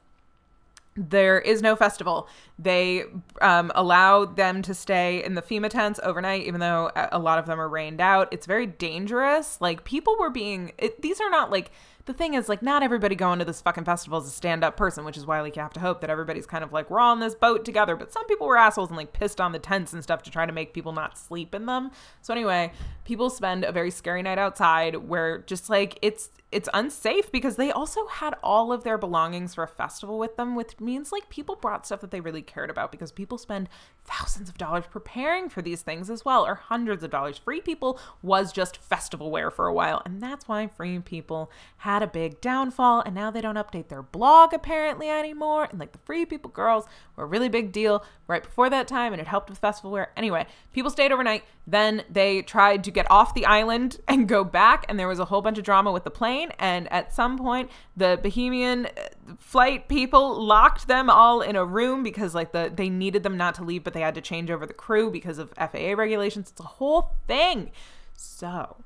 [0.98, 2.28] there is no festival.
[2.60, 3.04] They
[3.42, 7.46] um, allow them to stay in the FEMA tents overnight, even though a lot of
[7.46, 8.30] them are rained out.
[8.32, 9.62] It's very dangerous.
[9.62, 11.72] Like, people were being, it, these are not like
[12.08, 15.04] the thing is like not everybody going to this fucking festival is a stand-up person
[15.04, 17.20] which is why like you have to hope that everybody's kind of like we're on
[17.20, 20.02] this boat together but some people were assholes and like pissed on the tents and
[20.02, 21.92] stuff to try to make people not sleep in them
[22.22, 22.72] so anyway
[23.04, 27.72] people spend a very scary night outside where just like it's it's unsafe because they
[27.72, 31.56] also had all of their belongings for a festival with them, which means like people
[31.56, 33.70] brought stuff that they really cared about because people spend
[34.06, 37.38] thousands of dollars preparing for these things as well, or hundreds of dollars.
[37.38, 42.02] Free People was just festival wear for a while, and that's why Free People had
[42.02, 45.68] a big downfall, and now they don't update their blog apparently anymore.
[45.70, 49.14] And like the Free People girls were a really big deal right before that time,
[49.14, 50.12] and it helped with festival wear.
[50.16, 51.44] Anyway, people stayed overnight.
[51.66, 55.26] Then they tried to get off the island and go back, and there was a
[55.26, 56.52] whole bunch of drama with the plane.
[56.60, 62.04] And at some point, the Bahamian uh, flight people locked them all in a room
[62.04, 64.66] because like the they needed them not to leave, but they had to change over
[64.66, 66.50] the crew because of FAA regulations.
[66.52, 67.72] It's a whole thing.
[68.14, 68.78] So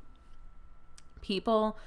[1.21, 1.77] people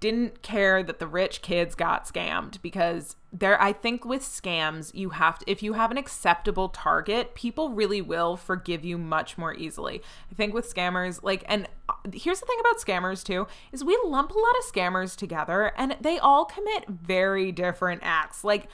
[0.00, 5.10] didn't care that the rich kids got scammed because there I think with scams you
[5.10, 9.54] have to if you have an acceptable target people really will forgive you much more
[9.54, 10.02] easily.
[10.30, 13.98] I think with scammers like and uh, here's the thing about scammers too is we
[14.04, 18.42] lump a lot of scammers together and they all commit very different acts.
[18.42, 18.68] Like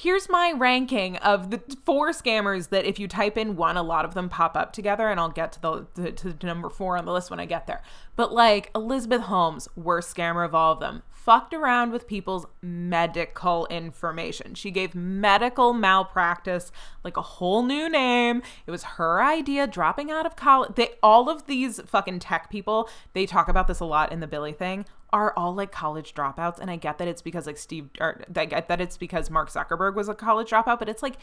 [0.00, 4.04] Here's my ranking of the four scammers that if you type in one, a lot
[4.04, 7.04] of them pop up together, and I'll get to the, the to number four on
[7.04, 7.82] the list when I get there.
[8.14, 13.66] But like Elizabeth Holmes, worst scammer of all of them, fucked around with people's medical
[13.66, 14.54] information.
[14.54, 16.70] She gave medical malpractice
[17.02, 18.40] like a whole new name.
[18.68, 20.76] It was her idea dropping out of college.
[20.76, 24.28] They all of these fucking tech people, they talk about this a lot in the
[24.28, 27.88] Billy thing are all like college dropouts and i get that it's because like steve
[28.00, 31.16] or i get that it's because mark zuckerberg was a college dropout but it's like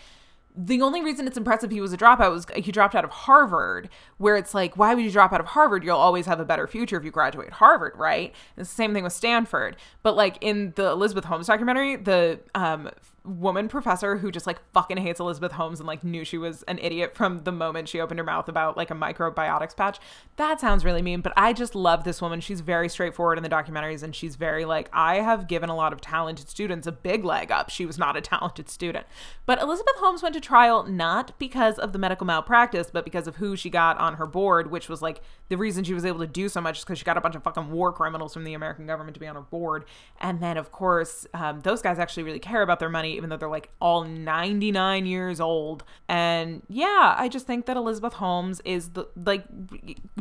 [0.57, 3.89] the only reason it's impressive he was a dropout was he dropped out of Harvard,
[4.17, 5.83] where it's like, why would you drop out of Harvard?
[5.83, 8.33] You'll always have a better future if you graduate Harvard, right?
[8.55, 9.75] It's the same thing with Stanford.
[10.01, 12.89] But like in the Elizabeth Holmes documentary, the um,
[13.25, 16.79] woman professor who just like fucking hates Elizabeth Holmes and like knew she was an
[16.79, 19.99] idiot from the moment she opened her mouth about like a microbiotics patch.
[20.38, 22.41] That sounds really mean, but I just love this woman.
[22.41, 25.93] She's very straightforward in the documentaries and she's very like, I have given a lot
[25.93, 27.69] of talented students a big leg up.
[27.69, 29.05] She was not a talented student.
[29.45, 33.38] But Elizabeth Holmes went to trial not because of the medical malpractice, but because of
[33.38, 36.27] who she got on her board, which was like the reason she was able to
[36.27, 38.53] do so much is because she got a bunch of fucking war criminals from the
[38.53, 39.85] American government to be on her board.
[40.19, 43.38] And then, of course, um, those guys actually really care about their money, even though
[43.38, 45.84] they're like all 99 years old.
[46.08, 49.45] And yeah, I just think that Elizabeth Holmes is the like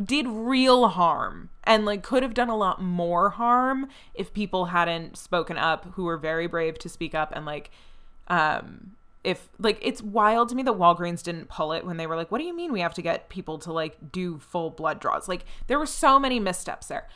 [0.03, 5.17] did real harm and like could have done a lot more harm if people hadn't
[5.17, 7.71] spoken up who were very brave to speak up and like
[8.27, 8.91] um
[9.25, 12.31] if like it's wild to me that Walgreens didn't pull it when they were like,
[12.31, 15.27] "What do you mean we have to get people to like do full blood draws?"
[15.27, 17.07] Like there were so many missteps there.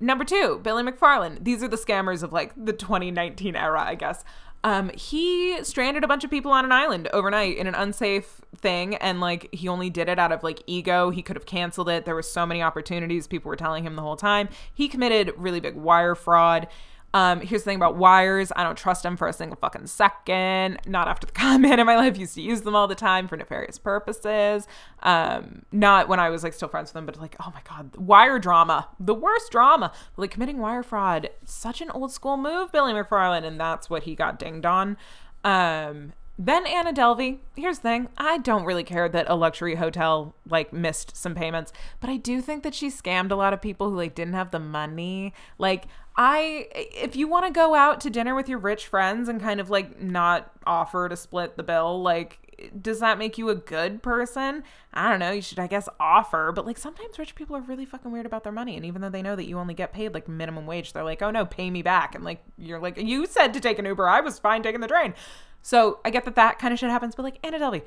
[0.00, 1.44] Number two, Billy McFarland.
[1.44, 4.24] These are the scammers of like the 2019 era, I guess.
[4.64, 8.94] Um, he stranded a bunch of people on an island overnight in an unsafe thing,
[8.96, 11.10] and like he only did it out of like ego.
[11.10, 12.04] He could have canceled it.
[12.04, 13.26] There were so many opportunities.
[13.26, 14.48] People were telling him the whole time.
[14.72, 16.68] He committed really big wire fraud
[17.14, 18.52] Um, here's the thing about wires.
[18.56, 20.78] I don't trust them for a single fucking second.
[20.86, 23.28] Not after the con man in my life used to use them all the time
[23.28, 24.66] for nefarious purposes.
[25.02, 27.96] Um, not when I was like still friends with them, but like, oh my god,
[27.96, 29.92] wire drama, the worst drama.
[30.16, 34.14] Like committing wire fraud, such an old school move, Billy McFarland, and that's what he
[34.14, 34.96] got dinged on.
[35.44, 36.12] Um,
[36.46, 37.38] then Anna Delvey.
[37.56, 38.08] Here's the thing.
[38.18, 42.40] I don't really care that a luxury hotel like missed some payments, but I do
[42.40, 45.34] think that she scammed a lot of people who like didn't have the money.
[45.58, 45.84] Like
[46.16, 49.60] I if you want to go out to dinner with your rich friends and kind
[49.60, 52.41] of like not offer to split the bill, like
[52.80, 54.62] does that make you a good person?
[54.92, 55.32] I don't know.
[55.32, 56.52] You should, I guess, offer.
[56.52, 58.76] But like sometimes rich people are really fucking weird about their money.
[58.76, 61.22] And even though they know that you only get paid like minimum wage, they're like,
[61.22, 62.14] oh no, pay me back.
[62.14, 64.08] And like, you're like, you said to take an Uber.
[64.08, 65.14] I was fine taking the train.
[65.62, 67.14] So I get that that kind of shit happens.
[67.14, 67.82] But like Anna Delvey,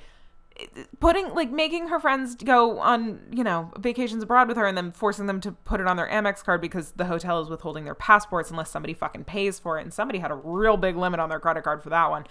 [0.57, 4.77] eh, putting like making her friends go on you know vacations abroad with her and
[4.77, 7.83] then forcing them to put it on their amex card because the hotel is withholding
[7.83, 11.19] their passports unless somebody fucking pays for it and somebody had a real big limit
[11.19, 12.25] on their credit card for that one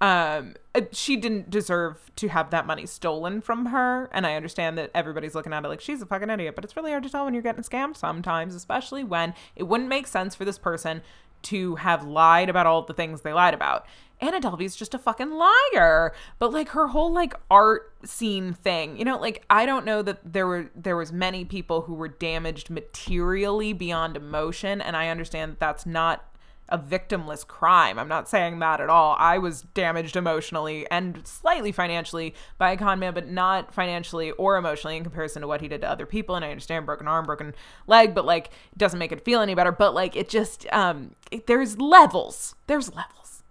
[0.00, 0.54] um
[0.92, 5.34] she didn't deserve to have that money stolen from her and i understand that everybody's
[5.34, 7.34] looking at it like she's a fucking idiot but it's really hard to tell when
[7.34, 11.02] you're getting scammed sometimes especially when it wouldn't make sense for this person
[11.42, 13.86] to have lied about all the things they lied about
[14.20, 16.12] Anna Delvey's just a fucking liar.
[16.38, 20.20] But like her whole like art scene thing, you know, like I don't know that
[20.30, 25.52] there were there was many people who were damaged materially beyond emotion, and I understand
[25.52, 26.24] that that's not
[26.70, 27.98] a victimless crime.
[27.98, 29.16] I'm not saying that at all.
[29.18, 34.56] I was damaged emotionally and slightly financially by a con man, but not financially or
[34.56, 36.36] emotionally in comparison to what he did to other people.
[36.36, 37.54] And I understand broken arm, broken
[37.86, 39.72] leg, but like it doesn't make it feel any better.
[39.72, 42.54] But like it just um it, there's levels.
[42.66, 43.42] There's levels.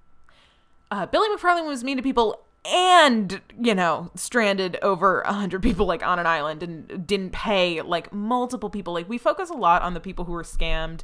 [0.91, 5.85] Uh, Billy McFarland was mean to people and you know stranded over a hundred people
[5.85, 9.81] like on an island and didn't pay like multiple people like we focus a lot
[9.81, 11.01] on the people who were scammed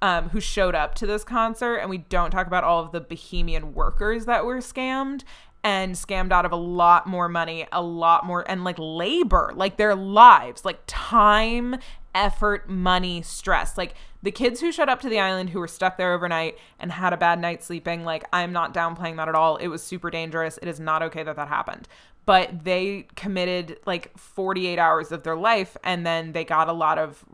[0.00, 3.00] um, who showed up to this concert, and we don't talk about all of the
[3.00, 5.24] Bahamian workers that were scammed
[5.64, 9.76] and scammed out of a lot more money, a lot more, and like labor, like
[9.76, 11.76] their lives, like time,
[12.14, 13.76] effort, money, stress.
[13.76, 16.92] Like the kids who showed up to the island who were stuck there overnight and
[16.92, 19.56] had a bad night sleeping, like I'm not downplaying that at all.
[19.56, 20.58] It was super dangerous.
[20.62, 21.88] It is not okay that that happened
[22.28, 26.98] but they committed like 48 hours of their life and then they got a lot
[26.98, 27.24] of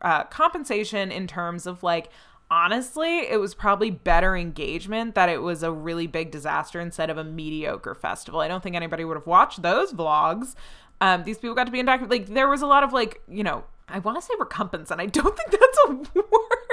[0.00, 2.08] uh, compensation in terms of like
[2.52, 7.18] honestly it was probably better engagement that it was a really big disaster instead of
[7.18, 8.38] a mediocre festival.
[8.38, 10.54] I don't think anybody would have watched those vlogs.
[11.00, 13.22] Um, these people got to be in document like there was a lot of like
[13.26, 16.63] you know i want to say recompense and i don't think that's a word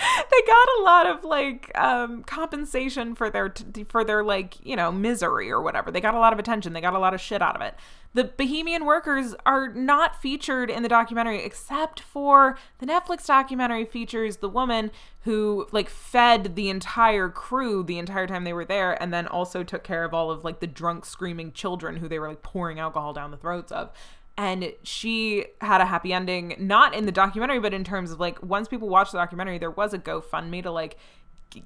[0.30, 4.76] they got a lot of like um, compensation for their t- for their like you
[4.76, 5.90] know misery or whatever.
[5.90, 6.72] They got a lot of attention.
[6.72, 7.74] They got a lot of shit out of it.
[8.12, 14.38] The Bahamian workers are not featured in the documentary except for the Netflix documentary features
[14.38, 14.90] the woman
[15.22, 19.62] who like fed the entire crew the entire time they were there and then also
[19.62, 22.80] took care of all of like the drunk screaming children who they were like pouring
[22.80, 23.92] alcohol down the throats of
[24.40, 28.42] and she had a happy ending not in the documentary but in terms of like
[28.42, 30.96] once people watched the documentary there was a gofundme to like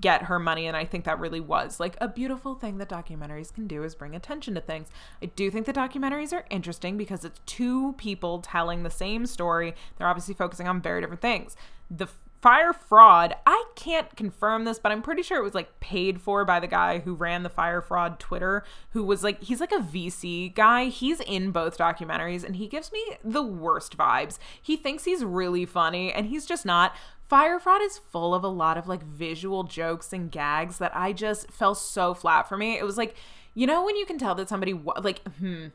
[0.00, 3.52] get her money and i think that really was like a beautiful thing that documentaries
[3.54, 4.88] can do is bring attention to things.
[5.22, 9.74] I do think the documentaries are interesting because it's two people telling the same story.
[9.96, 11.56] They're obviously focusing on very different things.
[11.90, 12.08] The
[12.44, 13.34] Fyre Fraud.
[13.46, 16.66] I can't confirm this but i'm pretty sure it was like paid for by the
[16.66, 20.88] guy who ran the Fyre Fraud twitter who was like he's like a vc guy.
[20.88, 24.38] He's in both documentaries and he gives me the worst vibes.
[24.60, 26.94] He thinks he's really funny and he's just not.
[27.30, 31.14] Fyre Fraud is full of a lot of like visual jokes and gags that i
[31.14, 32.76] just fell so flat for me.
[32.76, 33.16] It was like
[33.54, 35.68] you know when you can tell that somebody like hmm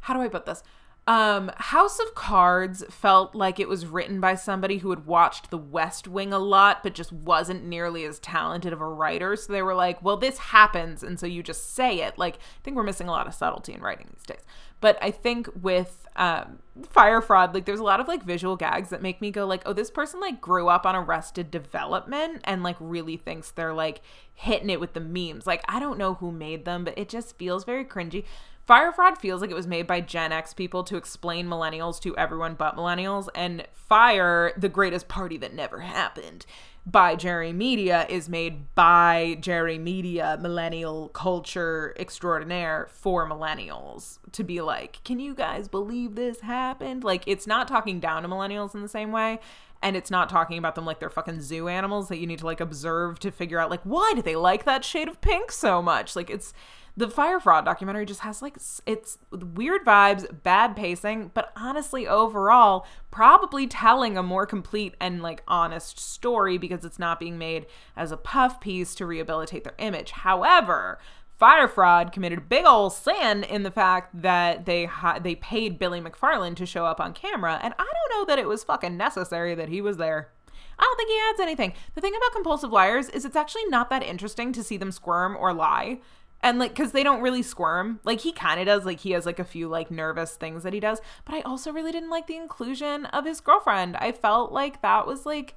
[0.00, 0.64] how do i put this
[1.06, 5.58] um, House of Cards felt like it was written by somebody who had watched The
[5.58, 9.36] West Wing a lot, but just wasn't nearly as talented of a writer.
[9.36, 11.04] So they were like, well, this happens.
[11.04, 12.18] And so you just say it.
[12.18, 14.44] Like, I think we're missing a lot of subtlety in writing these days.
[14.80, 16.58] But I think with um,
[16.90, 19.62] Fyre Fraud, like, there's a lot of like visual gags that make me go, like,
[19.66, 24.00] oh, this person like grew up on Arrested Development and like really thinks they're like
[24.34, 25.46] hitting it with the memes.
[25.46, 28.24] Like, I don't know who made them, but it just feels very cringy.
[28.66, 32.16] Fyre Fraud feels like it was made by Gen X people to explain millennials to
[32.16, 36.44] everyone but millennials, and Fyre, the greatest party that never happened,
[36.86, 44.60] by Jerry Media is made by Jerry Media, millennial culture extraordinaire for millennials to be
[44.60, 47.02] like, can you guys believe this happened?
[47.02, 49.40] Like, it's not talking down to millennials in the same way.
[49.82, 52.46] and it's not talking about them like they're fucking zoo animals that you need to
[52.46, 55.82] like observe to figure out like why do they like that shade of pink so
[55.82, 56.54] much like it's
[56.96, 62.86] the Fyre Fraud documentary just has like it's weird vibes bad pacing but honestly overall
[63.10, 67.66] probably telling a more complete and like honest story because it's not being made
[67.96, 70.98] as a puff piece to rehabilitate their image however
[71.38, 75.78] Fyre Fraud committed a big old sin in the fact that they ha- they paid
[75.78, 78.96] Billy McFarland to show up on camera, and I don't know that it was fucking
[78.96, 80.30] necessary that he was there.
[80.78, 81.74] I don't think he adds anything.
[81.94, 85.36] The thing about compulsive liars is it's actually not that interesting to see them squirm
[85.36, 86.00] or lie
[86.42, 88.00] and like because they don't really squirm.
[88.04, 90.72] Like he kind of does like he has like a few like nervous things that
[90.72, 91.00] he does.
[91.24, 93.96] But i also really didn't like the inclusion of his girlfriend.
[93.96, 95.54] I felt like that was like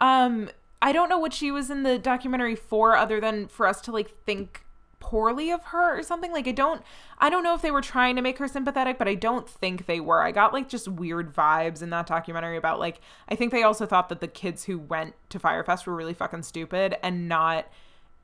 [0.00, 0.50] um
[0.82, 3.92] i don't know what she was in the documentary for other than for us to
[3.92, 4.64] like think
[4.98, 6.32] poorly of her or something.
[6.32, 6.82] Like i don't
[7.18, 9.86] i don't know if they were trying to make her sympathetic but i don't think
[9.86, 10.22] they were.
[10.22, 13.86] I got like just weird vibes in that documentary about like i think they also
[13.86, 17.66] thought that the kids who went to Fyre Fest were really fucking stupid and not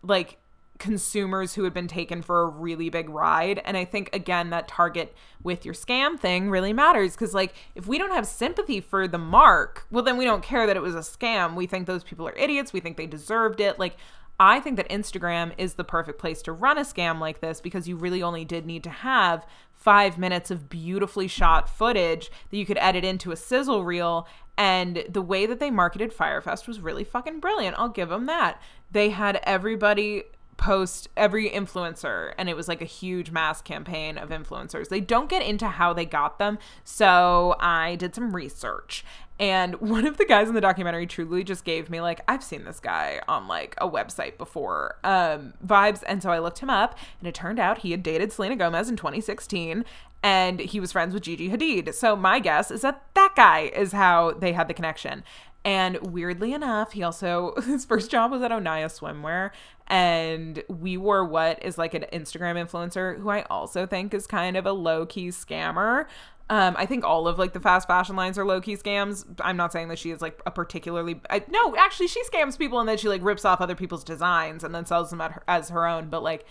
[0.02, 0.38] like
[0.80, 3.60] consumers who had been taken for a really big ride.
[3.64, 7.86] And I think, again, that target with your scam thing really matters because, like, if
[7.86, 10.96] we don't have sympathy for the mark, well, then we don't care that it was
[10.96, 11.54] a scam.
[11.54, 12.72] We think those people are idiots.
[12.72, 13.78] We think they deserved it.
[13.78, 13.96] Like,
[14.40, 17.86] I think that Instagram is the perfect place to run a scam like this because
[17.86, 22.64] you really only did need to have five minutes of beautifully shot footage that you
[22.64, 24.26] could edit into a sizzle reel.
[24.56, 27.78] And the way that they marketed Fyre Fest was really fucking brilliant.
[27.78, 28.60] I'll give them that.
[28.90, 30.24] They had everybody
[30.60, 34.90] post every influencer and it was like a huge mass campaign of influencers.
[34.90, 39.02] They don't get into how they got them, so I did some research.
[39.38, 42.64] And one of the guys in the documentary truly just gave me like I've seen
[42.64, 46.98] this guy on like a website before um vibes and so I looked him up
[47.18, 49.84] and it turned out he had dated Selena Gomez in 2016
[50.22, 51.94] and he was friends with Gigi Hadid.
[51.94, 55.24] So my guess is that that guy is how they had the connection.
[55.64, 59.50] And weirdly enough, he also his first job was at Onaya Swimwear,
[59.86, 64.56] and we were what is like an Instagram influencer who I also think is kind
[64.56, 66.06] of a low key scammer.
[66.48, 69.24] Um, I think all of like the fast fashion lines are low key scams.
[69.40, 72.80] I'm not saying that she is like a particularly I, no, actually she scams people
[72.80, 75.68] and then she like rips off other people's designs and then sells them her, as
[75.68, 76.08] her own.
[76.08, 76.44] But like,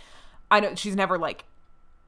[0.52, 0.78] I don't.
[0.80, 1.44] She's never like,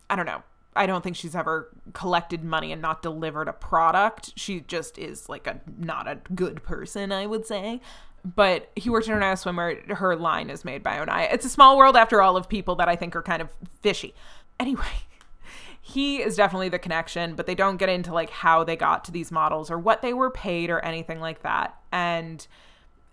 [0.10, 0.44] I don't know.
[0.76, 4.34] I don't think she's ever collected money and not delivered a product.
[4.38, 7.82] She just is like a not a good person, I would say.
[8.24, 9.76] But he worked in Onaya Swimmer.
[9.96, 11.34] Her line is made by Onaya.
[11.34, 13.50] It's a small world after all of people that I think are kind of
[13.82, 14.14] fishy.
[14.60, 14.86] Anyway,
[15.82, 19.12] he is definitely the connection, but they don't get into like how they got to
[19.12, 21.76] these models or what they were paid or anything like that.
[21.92, 22.46] And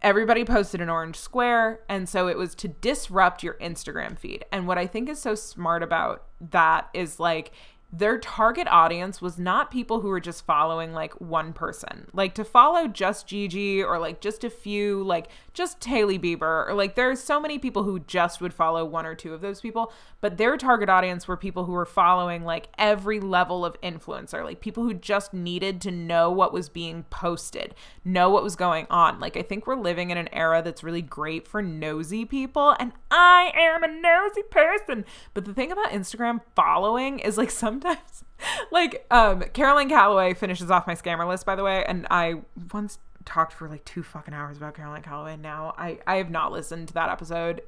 [0.03, 4.45] everybody posted an orange square and so it was to disrupt your Instagram feed.
[4.53, 7.53] And what I think is so smart about that is like
[7.91, 12.07] their target audience was not people who were just following like one person.
[12.13, 15.29] Like to follow just Gigi or like just a few, like
[15.59, 19.17] just Hailey Bieber, like there are so many people who just would follow one or
[19.17, 23.19] two of those people, but their target audience were people who were following like every
[23.19, 28.31] level of influencer, like people who just needed to know what was being posted, know
[28.31, 29.19] what was going on.
[29.19, 32.93] Like I think we're living in an era that's really great for nosy people, and
[33.11, 35.05] I am a nosy person.
[35.35, 38.23] But the thing about Instagram following is like sometimes
[38.71, 42.43] like um Caroline Calloway finishes off my scammer list by the way, and I
[42.73, 45.37] once talked for like two fucking hours about Caroline Calloway.
[45.37, 47.63] Now I I have not listened to that episode.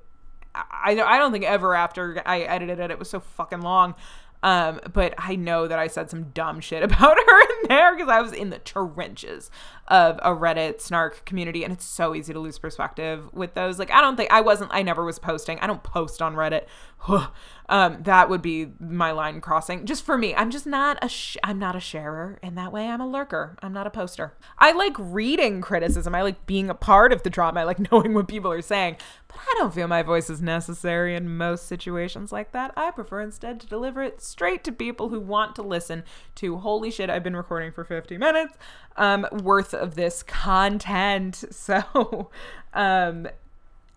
[0.54, 3.94] I I don't think ever after I edited it it was so fucking long.
[4.42, 8.08] Um, but I know that I said some dumb shit about her in there because
[8.08, 9.50] I was in the trenches
[9.88, 13.78] of a Reddit snark community, and it's so easy to lose perspective with those.
[13.78, 15.58] Like, I don't think I wasn't, I never was posting.
[15.58, 16.64] I don't post on Reddit.
[17.70, 19.86] um, that would be my line crossing.
[19.86, 22.88] Just for me, I'm just not a, sh- I'm not a sharer in that way.
[22.88, 23.56] I'm a lurker.
[23.62, 24.34] I'm not a poster.
[24.58, 26.12] I like reading criticism.
[26.12, 27.60] I like being a part of the drama.
[27.60, 28.96] I like knowing what people are saying,
[29.28, 32.72] but I don't feel my voice is necessary in most situations like that.
[32.76, 36.02] I prefer instead to deliver it straight to people who want to listen
[36.36, 38.58] to holy shit, I've been recording for 50 minutes
[38.96, 41.44] um, worth of this content.
[41.60, 42.30] So
[42.72, 43.28] um,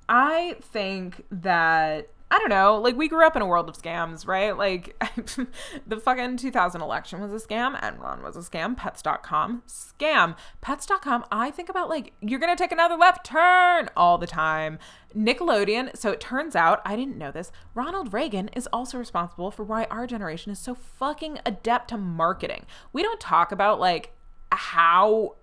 [0.07, 2.77] I think that I don't know.
[2.77, 4.57] Like we grew up in a world of scams, right?
[4.57, 4.99] Like
[5.87, 10.35] the fucking 2000 election was a scam, Enron was a scam, pets.com scam.
[10.59, 14.79] Pets.com, I think about like you're going to take another left turn all the time.
[15.15, 19.61] Nickelodeon, so it turns out, I didn't know this, Ronald Reagan is also responsible for
[19.61, 22.65] why our generation is so fucking adept to marketing.
[22.91, 24.11] We don't talk about like
[24.51, 25.35] how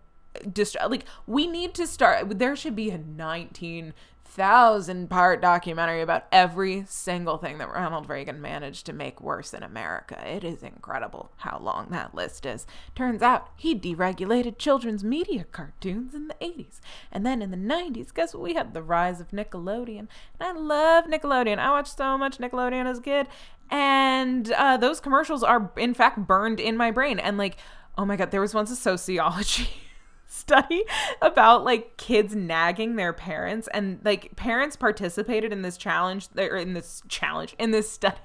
[0.53, 3.93] just like we need to start there should be a 19
[4.31, 9.63] thousand part documentary about every single thing that Ronald Reagan managed to make worse in
[9.63, 10.23] America.
[10.27, 12.65] It is incredible how long that list is.
[12.95, 16.81] Turns out he deregulated children's media cartoons in the 80s.
[17.11, 18.43] And then in the 90s, guess what?
[18.43, 19.99] We had the rise of Nickelodeon.
[19.99, 20.09] And
[20.41, 21.59] I love Nickelodeon.
[21.59, 23.27] I watched so much Nickelodeon as a kid.
[23.69, 27.19] And uh, those commercials are, in fact, burned in my brain.
[27.19, 27.57] And like,
[27.99, 29.69] oh my God, there was once a sociology.
[30.31, 30.85] study
[31.23, 36.75] about like kids nagging their parents and like parents participated in this challenge or in
[36.75, 38.17] this challenge in this study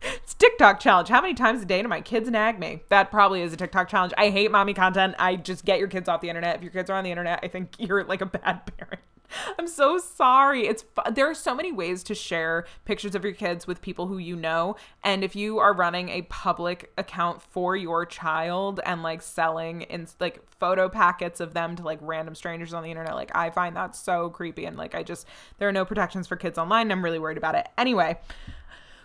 [0.02, 1.08] it's TikTok challenge.
[1.08, 2.82] How many times a day do my kids nag me?
[2.88, 4.12] That probably is a TikTok challenge.
[4.16, 5.14] I hate mommy content.
[5.18, 6.56] I just get your kids off the internet.
[6.56, 9.02] If your kids are on the internet, I think you're like a bad parent.
[9.58, 10.66] I'm so sorry.
[10.66, 14.18] It's there are so many ways to share pictures of your kids with people who
[14.18, 19.22] you know, and if you are running a public account for your child and like
[19.22, 23.34] selling in like photo packets of them to like random strangers on the internet, like
[23.34, 25.26] I find that so creepy and like I just
[25.58, 26.90] there are no protections for kids online.
[26.90, 27.68] I'm really worried about it.
[27.78, 28.18] Anyway,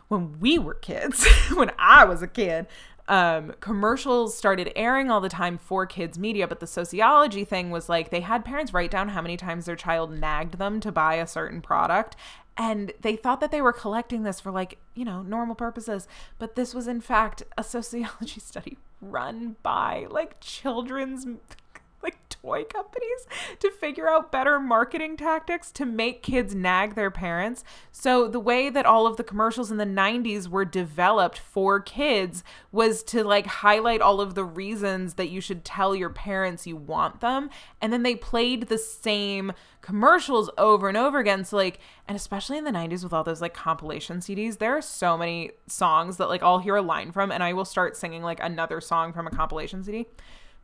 [0.08, 2.68] when we were kids, when I was a kid,
[3.08, 7.88] um, commercials started airing all the time for kids media but the sociology thing was
[7.88, 11.16] like they had parents write down how many times their child nagged them to buy
[11.16, 12.16] a certain product
[12.58, 16.08] and they thought that they were collecting this for like you know normal purposes.
[16.40, 21.26] But this was in fact a sociology study run by like children's
[22.06, 23.28] like toy companies
[23.60, 27.64] to figure out better marketing tactics to make kids nag their parents.
[27.92, 32.44] So the way that all of the commercials in the 90s were developed for kids
[32.72, 36.78] was to like highlight all of the reasons that you should tell your parents you
[36.78, 37.50] want them
[37.82, 39.52] and then they played the same
[39.82, 41.44] commercials over and over again.
[41.46, 44.82] So like, and especially in the 90s with all those like compilation CDs, there are
[44.82, 48.24] so many songs that like I'll hear a line from and I will start singing
[48.24, 50.08] like another song from a compilation CD.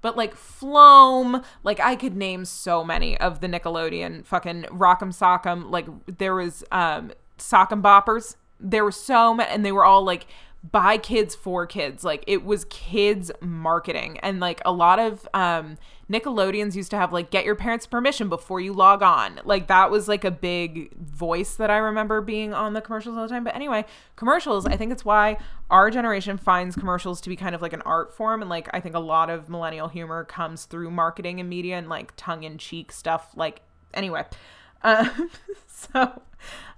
[0.02, 5.70] But like Floam, like I could name so many of the Nickelodeon fucking Rock'em Sock'em.
[5.70, 8.36] Like there was um Sock'em Boppers.
[8.60, 10.28] There were so many, and they were all like
[10.64, 12.03] by kids for kids.
[12.03, 15.78] Like it was kids marketing, and like a lot of um
[16.12, 19.39] Nickelodeons used to have like get your parents' permission before you log on.
[19.45, 23.24] Like that was like a big voice that I remember being on the commercials all
[23.24, 23.45] the time.
[23.45, 23.86] But anyway,
[24.18, 25.38] commercials, I think it's why
[25.70, 28.82] our generation finds commercials to be kind of like an art form and like I
[28.82, 33.32] think a lot of millennial humor comes through marketing and media and like tongue-in-cheek stuff
[33.36, 33.62] like
[33.93, 34.26] anyway.
[34.84, 35.30] Um,
[35.68, 36.24] so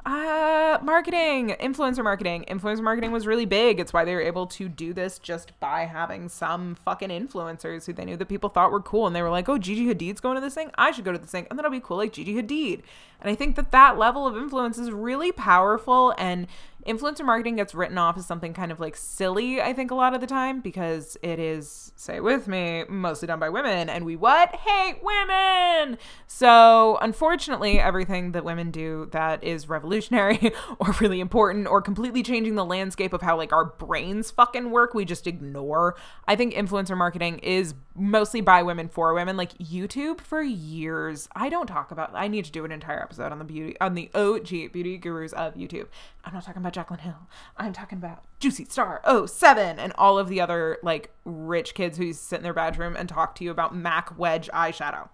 [0.06, 2.46] uh, marketing, influencer marketing.
[2.50, 3.80] Influencer marketing was really big.
[3.80, 7.94] It's why they were able to do this just by having some fucking influencers who
[7.94, 9.08] they knew that people thought were cool.
[9.08, 10.72] And they were like, oh, Gigi Hadid's going to this thing.
[10.78, 11.48] I should go to this thing.
[11.50, 12.82] And then that'll be cool like Gigi Hadid.
[13.22, 16.14] And I think that that level of influence is really powerful.
[16.18, 16.48] And
[16.86, 20.14] influencer marketing gets written off as something kind of like silly, I think, a lot
[20.14, 23.90] of the time because it is, say with me, mostly done by women.
[23.90, 24.56] And we what?
[24.56, 25.98] Hate women.
[26.28, 32.56] So unfortunately, everything that women do that is revolutionary or really important or completely changing
[32.56, 35.96] the landscape of how like our brains fucking work, we just ignore.
[36.28, 39.38] I think influencer marketing is mostly by women for women.
[39.38, 42.12] Like YouTube for years, I don't talk about.
[42.14, 45.34] I need to do an entire episode on the beauty on the OG beauty gurus
[45.34, 45.88] of YouTube.
[46.26, 47.28] I'm not talking about Jaclyn Hill.
[47.58, 52.14] I'm talking about Juicy Star 07 and all of the other like rich kids who
[52.14, 55.10] sit in their bedroom and talk to you about MAC wedge eyeshadow.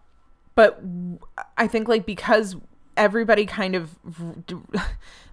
[0.55, 0.82] But
[1.57, 2.55] I think like because
[3.00, 3.95] everybody kind of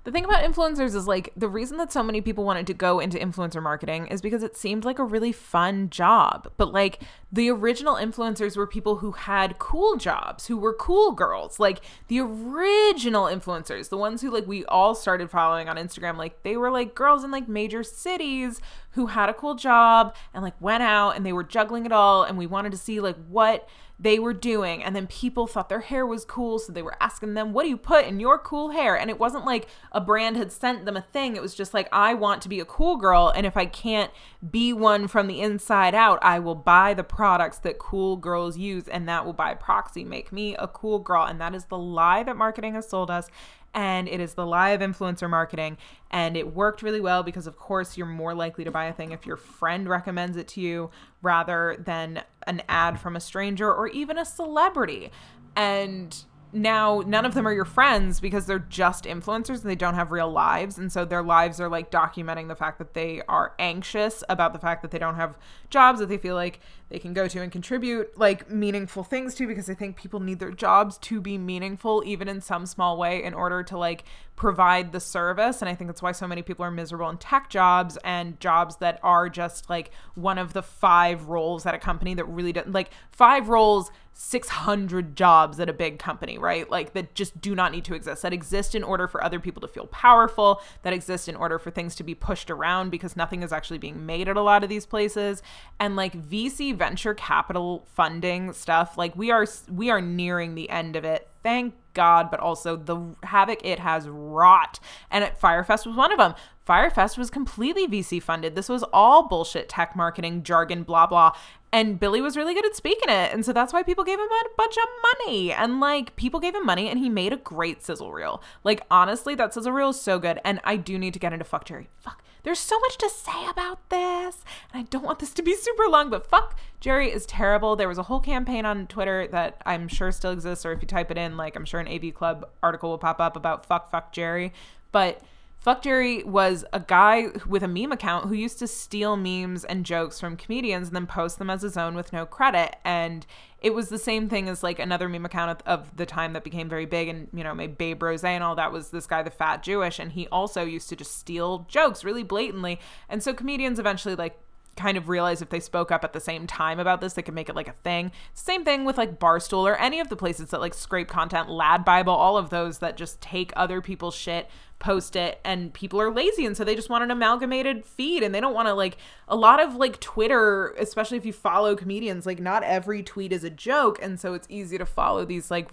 [0.06, 3.00] the thing about influencers is like the reason that so many people wanted to go
[3.00, 6.48] into influencer marketing is because it seemed like a really fun job.
[6.56, 7.02] But like
[7.32, 11.58] the original influencers were people who had cool jobs, who were cool girls.
[11.58, 16.44] Like the original influencers, the ones who like we all started following on Instagram, like
[16.44, 18.60] they were like girls in like major cities
[18.92, 22.22] who had a cool job and like went out and they were juggling it all
[22.22, 24.82] and we wanted to see like what they were doing.
[24.82, 26.58] And then people thought their hair was cool.
[26.58, 28.98] So they were asking them, What do you put in your cool hair?
[28.98, 31.36] And it wasn't like a brand had sent them a thing.
[31.36, 33.32] It was just like, I want to be a cool girl.
[33.34, 34.10] And if I can't
[34.48, 38.88] be one from the inside out, I will buy the products that cool girls use.
[38.88, 41.24] And that will by proxy make me a cool girl.
[41.24, 43.28] And that is the lie that marketing has sold us
[43.76, 45.76] and it is the lie of influencer marketing
[46.10, 49.12] and it worked really well because of course you're more likely to buy a thing
[49.12, 50.90] if your friend recommends it to you
[51.20, 55.10] rather than an ad from a stranger or even a celebrity.
[55.54, 56.16] And
[56.56, 60.10] now none of them are your friends because they're just influencers and they don't have
[60.10, 60.78] real lives.
[60.78, 64.58] And so their lives are like documenting the fact that they are anxious about the
[64.58, 65.38] fact that they don't have
[65.70, 69.46] jobs that they feel like they can go to and contribute like meaningful things to
[69.46, 73.22] because I think people need their jobs to be meaningful even in some small way
[73.22, 74.04] in order to like
[74.36, 75.60] provide the service.
[75.60, 78.76] And I think that's why so many people are miserable in tech jobs and jobs
[78.76, 82.66] that are just like one of the five roles at a company that really does
[82.68, 86.70] like five roles 600 jobs at a big company, right?
[86.70, 88.22] Like that just do not need to exist.
[88.22, 91.70] That exist in order for other people to feel powerful, that exist in order for
[91.70, 94.70] things to be pushed around because nothing is actually being made at a lot of
[94.70, 95.42] these places.
[95.78, 100.96] And like VC venture capital funding stuff, like we are we are nearing the end
[100.96, 101.28] of it.
[101.42, 104.80] Thank God, but also the havoc it has wrought.
[105.10, 106.34] And at Fyre Fest was one of them.
[106.66, 108.56] Fyre Fest was completely VC funded.
[108.56, 111.32] This was all bullshit tech marketing jargon, blah, blah.
[111.72, 113.32] And Billy was really good at speaking it.
[113.32, 114.84] And so that's why people gave him a bunch of
[115.24, 115.52] money.
[115.52, 118.42] And like people gave him money and he made a great sizzle reel.
[118.64, 120.40] Like honestly, that sizzle reel is so good.
[120.44, 121.88] And I do need to get into fuck Jerry.
[121.98, 122.24] Fuck.
[122.42, 124.42] There's so much to say about this.
[124.72, 127.76] And I don't want this to be super long, but fuck Jerry is terrible.
[127.76, 130.88] There was a whole campaign on Twitter that I'm sure still exists, or if you
[130.88, 133.88] type it in, like I'm sure an AV Club article will pop up about fuck
[133.88, 134.52] fuck Jerry.
[134.90, 135.22] But
[135.66, 139.84] Fuck Jerry was a guy with a meme account who used to steal memes and
[139.84, 142.76] jokes from comedians and then post them as his own with no credit.
[142.84, 143.26] And
[143.60, 146.68] it was the same thing as like another meme account of, the time that became
[146.68, 149.30] very big and, you know, made Babe Rose and all that was this guy, the
[149.32, 149.98] fat Jewish.
[149.98, 152.78] And he also used to just steal jokes really blatantly.
[153.08, 154.38] And so comedians eventually like
[154.76, 157.34] kind of realize if they spoke up at the same time about this, they could
[157.34, 158.12] make it like a thing.
[158.34, 161.84] Same thing with like Barstool or any of the places that like scrape content, Lad
[161.84, 164.48] Bible, all of those that just take other people's shit,
[164.78, 166.44] post it, and people are lazy.
[166.44, 168.98] And so they just want an amalgamated feed and they don't want to like
[169.28, 173.44] a lot of like Twitter, especially if you follow comedians, like not every tweet is
[173.44, 173.98] a joke.
[174.02, 175.70] And so it's easy to follow these like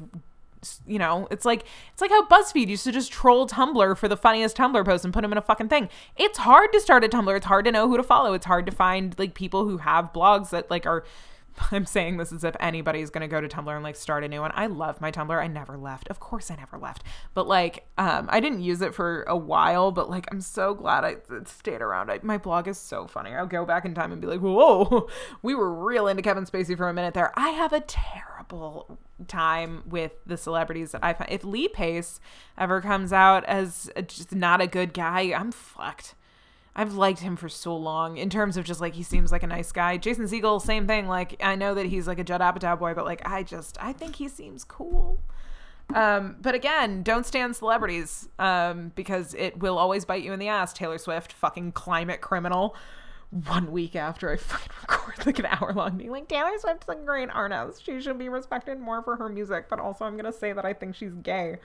[0.86, 4.18] you know, it's like it's like how BuzzFeed used to just troll Tumblr for the
[4.18, 5.90] funniest Tumblr post and put them in a fucking thing.
[6.16, 7.36] It's hard to start a Tumblr.
[7.36, 8.34] It's hard to know who to follow.
[8.34, 11.04] It's hard to find like people who have blogs that like are
[11.72, 14.28] I'm saying this as if anybody's going to go to Tumblr and like start a
[14.28, 14.52] new one.
[14.54, 15.38] I love my Tumblr.
[15.38, 16.10] I never left.
[16.10, 17.04] Of course I never left.
[17.34, 21.04] But like um I didn't use it for a while, but like I'm so glad
[21.04, 22.12] I stayed around.
[22.12, 23.32] I, my blog is so funny.
[23.32, 25.08] I'll go back in time and be like, "Whoa,
[25.42, 29.84] we were real into Kevin Spacey for a minute there." I have a terrible time
[29.86, 31.32] with the celebrities that I find.
[31.32, 32.20] If Lee Pace
[32.58, 36.16] ever comes out as just not a good guy, I'm fucked.
[36.76, 39.48] I've liked him for so long in terms of just like he seems like a
[39.48, 39.98] nice guy.
[39.98, 41.08] Jason Segel, same thing.
[41.08, 43.94] Like I know that he's like a Judd Apatow boy, but like I just I
[43.94, 45.20] think he seems cool.
[45.94, 50.48] Um, but again, don't stand celebrities um, because it will always bite you in the
[50.48, 50.74] ass.
[50.74, 52.76] Taylor Swift, fucking climate criminal.
[53.30, 56.96] One week after I fucking record like an hour long being like Taylor Swift's a
[56.96, 57.86] great artist.
[57.86, 60.74] She should be respected more for her music, but also I'm gonna say that I
[60.74, 61.58] think she's gay.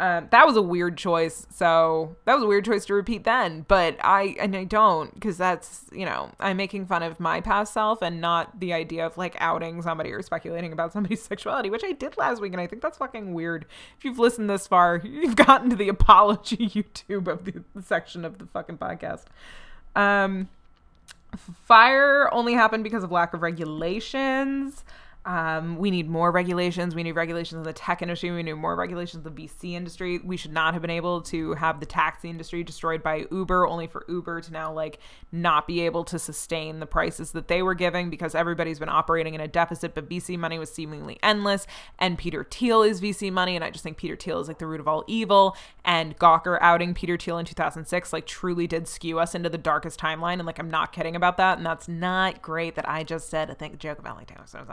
[0.00, 1.46] Um, that was a weird choice.
[1.50, 5.36] So that was a weird choice to repeat then, but I and I don't because
[5.36, 9.18] that's you know I'm making fun of my past self and not the idea of
[9.18, 12.66] like outing somebody or speculating about somebody's sexuality, which I did last week, and I
[12.66, 13.66] think that's fucking weird.
[13.98, 18.24] If you've listened this far, you've gotten to the apology YouTube of the, the section
[18.24, 19.24] of the fucking podcast.
[19.94, 20.48] Um,
[21.66, 24.82] Fyre only happened because of lack of regulations.
[25.26, 26.94] Um, we need more regulations.
[26.94, 28.30] We need regulations in the tech industry.
[28.30, 30.18] We need more regulations in the VC industry.
[30.18, 33.86] We should not have been able to have the taxi industry destroyed by Uber, only
[33.86, 34.98] for Uber to now like
[35.30, 39.34] not be able to sustain the prices that they were giving because everybody's been operating
[39.34, 39.94] in a deficit.
[39.94, 41.66] But VC money was seemingly endless,
[41.98, 44.66] and Peter Thiel is VC money, and I just think Peter Thiel is like the
[44.66, 45.54] root of all evil.
[45.84, 50.00] And Gawker outing Peter Thiel in 2006 like truly did skew us into the darkest
[50.00, 53.28] timeline, and like I'm not kidding about that, and that's not great that I just
[53.28, 53.50] said.
[53.50, 54.70] I think joke about like Taylor Swift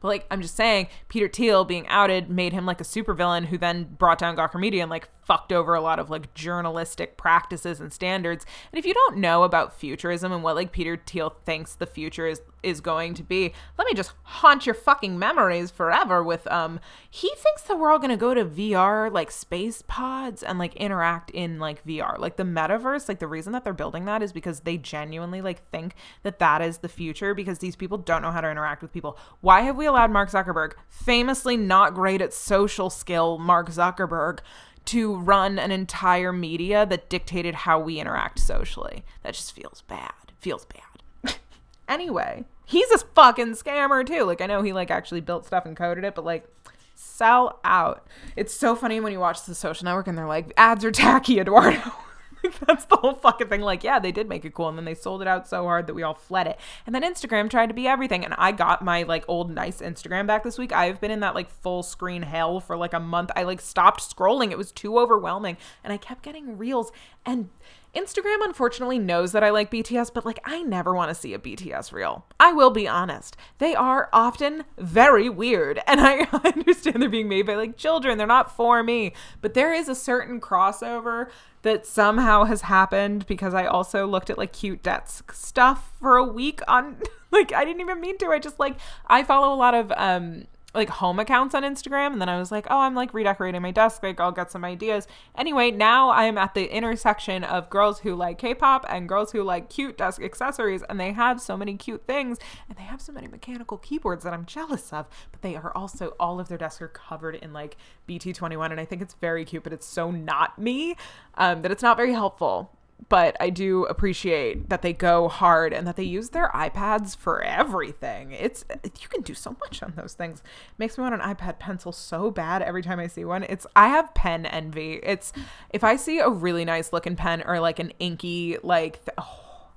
[0.00, 3.58] But like I'm just saying, Peter Thiel being outed made him like a supervillain who
[3.58, 7.78] then brought down Gawker Media and like fucked over a lot of like journalistic practices
[7.78, 8.44] and standards.
[8.72, 12.26] And if you don't know about futurism and what like Peter Thiel thinks the future
[12.26, 16.80] is is going to be, let me just haunt your fucking memories forever with um
[17.08, 20.74] he thinks that we're all going to go to VR like space pods and like
[20.74, 22.18] interact in like VR.
[22.18, 25.70] Like the metaverse, like the reason that they're building that is because they genuinely like
[25.70, 28.92] think that that is the future because these people don't know how to interact with
[28.92, 29.16] people.
[29.42, 34.40] Why have we allowed Mark Zuckerberg, famously not great at social skill Mark Zuckerberg,
[34.86, 39.04] to run an entire media that dictated how we interact socially.
[39.22, 40.12] That just feels bad.
[40.38, 41.38] Feels bad.
[41.88, 44.24] anyway, he's a fucking scammer too.
[44.24, 46.48] Like I know he like actually built stuff and coded it, but like
[46.94, 48.06] sell out.
[48.36, 51.38] It's so funny when you watch the social network and they're like ads are tacky,
[51.40, 51.80] Eduardo.
[52.66, 53.60] that's the whole fucking thing.
[53.60, 55.86] Like, yeah, they did make it cool, and then they sold it out so hard
[55.86, 56.58] that we all fled it.
[56.86, 60.26] And then Instagram tried to be everything, and I got my like old nice Instagram
[60.26, 60.72] back this week.
[60.72, 63.30] I've been in that like full screen hell for like a month.
[63.36, 66.92] I like stopped scrolling; it was too overwhelming, and I kept getting reels
[67.26, 67.50] and
[67.94, 71.38] Instagram unfortunately knows that I like BTS, but like I never want to see a
[71.38, 72.24] BTS reel.
[72.38, 73.36] I will be honest.
[73.58, 78.16] They are often very weird, and I understand they're being made by like children.
[78.16, 81.30] They're not for me, but there is a certain crossover
[81.62, 86.24] that somehow has happened because I also looked at like cute desk stuff for a
[86.24, 86.96] week on
[87.30, 88.26] like I didn't even mean to.
[88.28, 90.44] I just like I follow a lot of um
[90.74, 93.70] like home accounts on Instagram and then I was like, "Oh, I'm like redecorating my
[93.70, 95.06] desk, like I'll get some ideas."
[95.36, 99.42] Anyway, now I am at the intersection of girls who like K-pop and girls who
[99.42, 103.12] like cute desk accessories and they have so many cute things and they have so
[103.12, 106.82] many mechanical keyboards that I'm jealous of, but they are also all of their desks
[106.82, 107.76] are covered in like
[108.08, 110.96] BT21 and I think it's very cute, but it's so not me
[111.34, 112.72] um, that it's not very helpful
[113.08, 117.42] but I do appreciate that they go hard and that they use their iPads for
[117.42, 118.32] everything.
[118.32, 120.42] It's you can do so much on those things.
[120.78, 123.44] Makes me want an iPad pencil so bad every time I see one.
[123.44, 125.00] It's I have pen envy.
[125.02, 125.32] It's
[125.70, 129.68] if I see a really nice looking pen or like an inky like th- oh,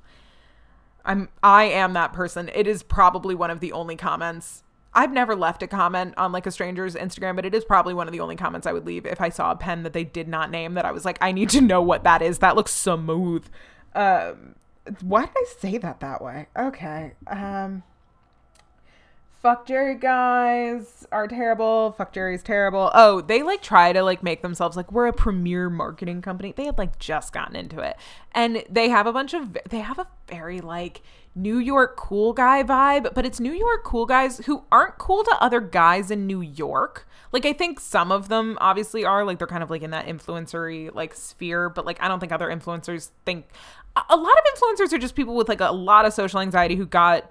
[1.05, 2.49] I'm I am that person.
[2.53, 4.62] It is probably one of the only comments
[4.95, 8.07] I've never left a comment on like a stranger's Instagram, but it is probably one
[8.07, 10.27] of the only comments I would leave if I saw a pen that they did
[10.27, 12.39] not name that I was like, I need to know what that is.
[12.39, 13.45] That looks smooth.
[13.95, 14.55] Um,
[15.01, 16.47] why did I say that that way?
[16.57, 17.13] Okay.
[17.27, 17.83] Um,
[19.41, 21.93] fuck Jerry guys are terrible.
[21.97, 22.91] Fuck Jerry's terrible.
[22.93, 26.53] Oh, they like try to like make themselves like we're a premier marketing company.
[26.55, 27.97] They had like just gotten into it.
[28.33, 31.01] And they have a bunch of they have a very like
[31.35, 35.37] New York cool guy vibe, but it's New York cool guys who aren't cool to
[35.39, 37.07] other guys in New York.
[37.31, 40.05] Like I think some of them obviously are like they're kind of like in that
[40.05, 43.47] influencery like sphere, but like I don't think other influencers think
[43.95, 46.85] a lot of influencers are just people with like a lot of social anxiety who
[46.85, 47.29] got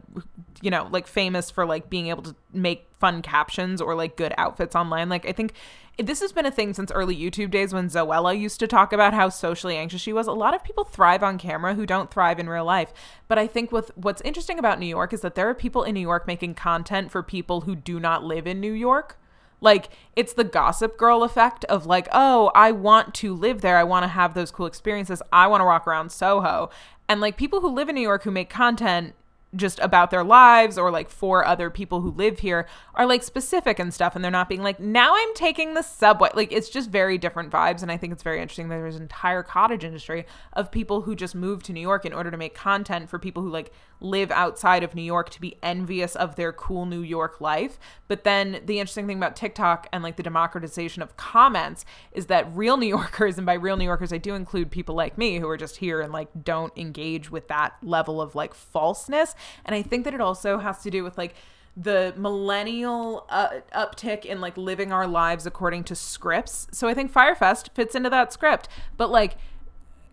[0.61, 4.33] you know like famous for like being able to make fun captions or like good
[4.39, 5.09] outfits online.
[5.09, 5.55] Like I think
[5.99, 9.13] this has been a thing since early YouTube days when Zoella used to talk about
[9.13, 10.27] how socially anxious she was.
[10.27, 12.93] A lot of people thrive on camera who don't thrive in real life.
[13.29, 15.95] But I think with what's interesting about New York is that there are people in
[15.95, 19.19] New York making content for people who do not live in New York.
[19.61, 23.77] Like it's the gossip girl effect of like, oh, I want to live there.
[23.77, 25.23] I want to have those cool experiences.
[25.33, 26.71] I want to walk around Soho.
[27.09, 29.15] And like people who live in New York who make content
[29.55, 33.79] just about their lives or like for other people who live here are like specific
[33.79, 36.31] and stuff and they're not being like now i'm taking the subway.
[36.35, 39.03] Like it's just very different vibes and i think it's very interesting that there's an
[39.03, 40.25] entire cottage industry
[40.55, 43.43] of people who just move to new york in order to make content for people
[43.43, 47.41] who like live outside of new york to be envious of their cool new york
[47.41, 47.79] life.
[48.09, 52.49] But then the interesting thing about tiktok and like the democratization of comments is that
[52.55, 55.49] real new yorkers and by real new yorkers i do include people like me who
[55.49, 59.35] are just here and like don't engage with that level of like falseness
[59.65, 61.35] and I think that it also has to do with like
[61.77, 66.67] the millennial uh, uptick in like living our lives according to scripts.
[66.71, 68.69] So I think Fyre Fest fits into that script.
[68.97, 69.37] But like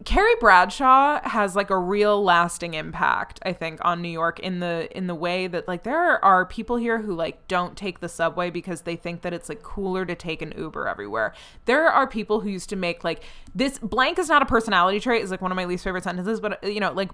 [0.06, 4.88] Carrie Bradshaw has like a real lasting impact, I think, on New York in the
[4.98, 8.50] in the way that like there are people here who like don't take the subway
[8.50, 11.34] because they think that it's like cooler to take an Uber everywhere.
[11.66, 13.24] There are people who used to make like
[13.54, 16.40] this blank is not a personality trait is like one of my least favorite sentences,
[16.40, 17.12] but you know, like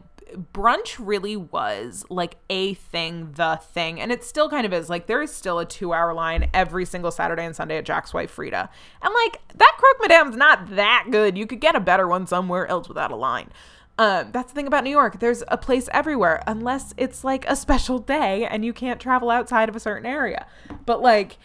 [0.53, 4.89] brunch really was like a thing, the thing, and it still kind of is.
[4.89, 8.13] Like there is still a two hour line every single Saturday and Sunday at Jack's
[8.13, 8.69] wife Freda.
[9.01, 11.37] And like that croque madame's not that good.
[11.37, 13.49] You could get a better one somewhere else without a line.
[13.97, 15.19] Um, that's the thing about New York.
[15.19, 19.69] There's a place everywhere, unless it's like a special day and you can't travel outside
[19.69, 20.45] of a certain area.
[20.85, 21.37] But like,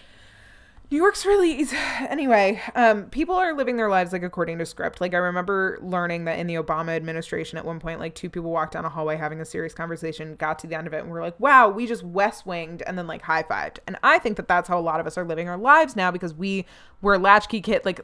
[0.91, 1.76] New York's really easy.
[2.11, 5.01] Anyway, um, people are living their lives like according to script.
[5.01, 8.51] Like I remember learning that in the Obama administration, at one point, like two people
[8.51, 11.11] walked down a hallway having a serious conversation, got to the end of it, and
[11.11, 13.78] were like, "Wow, we just West Winged," and then like high fived.
[13.86, 16.11] And I think that that's how a lot of us are living our lives now
[16.11, 16.64] because we
[17.01, 17.84] were latchkey kid.
[17.84, 18.01] Like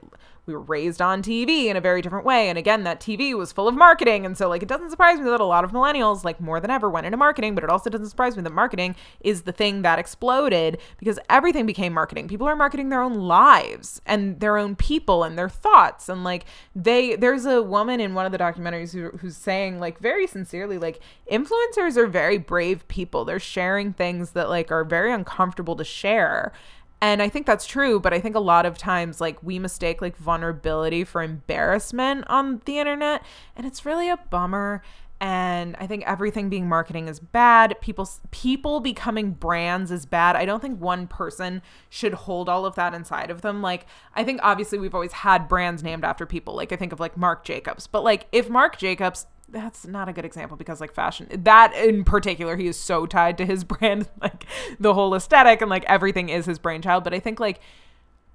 [0.46, 2.48] we were raised on TV in a very different way.
[2.48, 4.24] And again, that TV was full of marketing.
[4.24, 6.70] And so, like, it doesn't surprise me that a lot of millennials, like, more than
[6.70, 9.82] ever, went into marketing, but it also doesn't surprise me that marketing is the thing
[9.82, 12.28] that exploded because everything became marketing.
[12.28, 16.08] People are marketing their own lives and their own people and their thoughts.
[16.08, 19.98] And, like, they, there's a woman in one of the documentaries who, who's saying, like,
[19.98, 21.00] very sincerely, like,
[21.30, 23.24] influencers are very brave people.
[23.24, 26.52] They're sharing things that, like, are very uncomfortable to share
[27.00, 30.00] and I think that's true, but I think a lot of times like we mistake
[30.00, 33.22] like vulnerability for embarrassment on the internet,
[33.54, 34.82] and it's really a bummer.
[35.18, 37.80] And I think everything being marketing is bad.
[37.80, 40.36] People people becoming brands is bad.
[40.36, 43.62] I don't think one person should hold all of that inside of them.
[43.62, 46.54] Like I think obviously we've always had brands named after people.
[46.54, 47.86] Like I think of like Marc Jacobs.
[47.86, 52.02] But like if Marc Jacobs that's not a good example because like fashion that in
[52.04, 54.44] particular he is so tied to his brand like
[54.80, 57.60] the whole aesthetic and like everything is his brainchild but i think like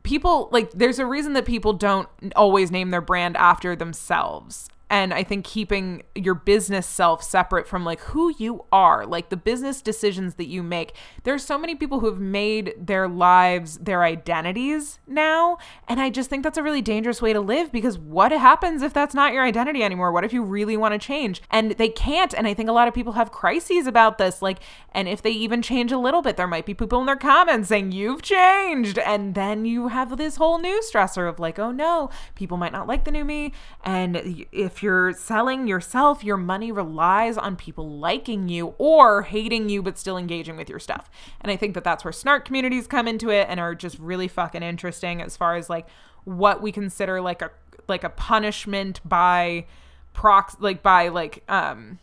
[0.04, 5.14] people like there's a reason that people don't always name their brand after themselves and
[5.14, 9.82] I think keeping your business self separate from like who you are, like the business
[9.82, 10.94] decisions that you make.
[11.24, 16.30] There's so many people who have made their lives their identities now, and I just
[16.30, 19.46] think that's a really dangerous way to live because what happens if that's not your
[19.46, 20.12] identity anymore?
[20.12, 21.42] What if you really want to change?
[21.50, 24.60] And they can't, and I think a lot of people have crises about this like
[24.92, 27.70] and if they even change a little bit, there might be people in their comments
[27.70, 32.10] saying you've changed, and then you have this whole new stressor of like, oh no,
[32.36, 33.54] people might not like the new me,
[33.86, 39.82] and if you're selling yourself, your money relies on people liking you or hating you
[39.82, 41.10] but still engaging with your stuff.
[41.42, 44.28] And I think that that's where snark communities come into it and are just really
[44.28, 45.88] fucking interesting as far as like
[46.24, 47.52] what we consider like a
[47.88, 49.66] like a punishment by
[50.14, 52.00] prox like by like um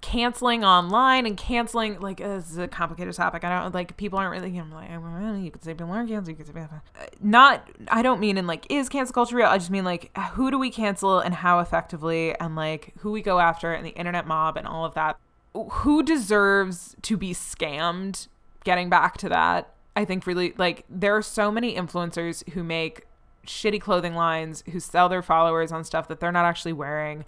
[0.00, 3.44] canceling online and canceling like uh, this is a complicated topic.
[3.44, 4.56] I don't like people aren't really.
[4.58, 4.88] I'm like
[5.44, 6.38] you could say people aren't canceled.
[6.38, 6.66] You could say
[7.20, 7.68] not.
[7.88, 9.46] I don't mean in like is cancel culture real.
[9.46, 13.22] I just mean like who do we cancel and how effectively and like who we
[13.22, 15.18] go after and the internet mob and all of that.
[15.54, 18.28] Who deserves to be scammed?
[18.64, 23.06] Getting back to that, I think really like there are so many influencers who make
[23.46, 27.24] shitty clothing lines who sell their followers on stuff that they're not actually wearing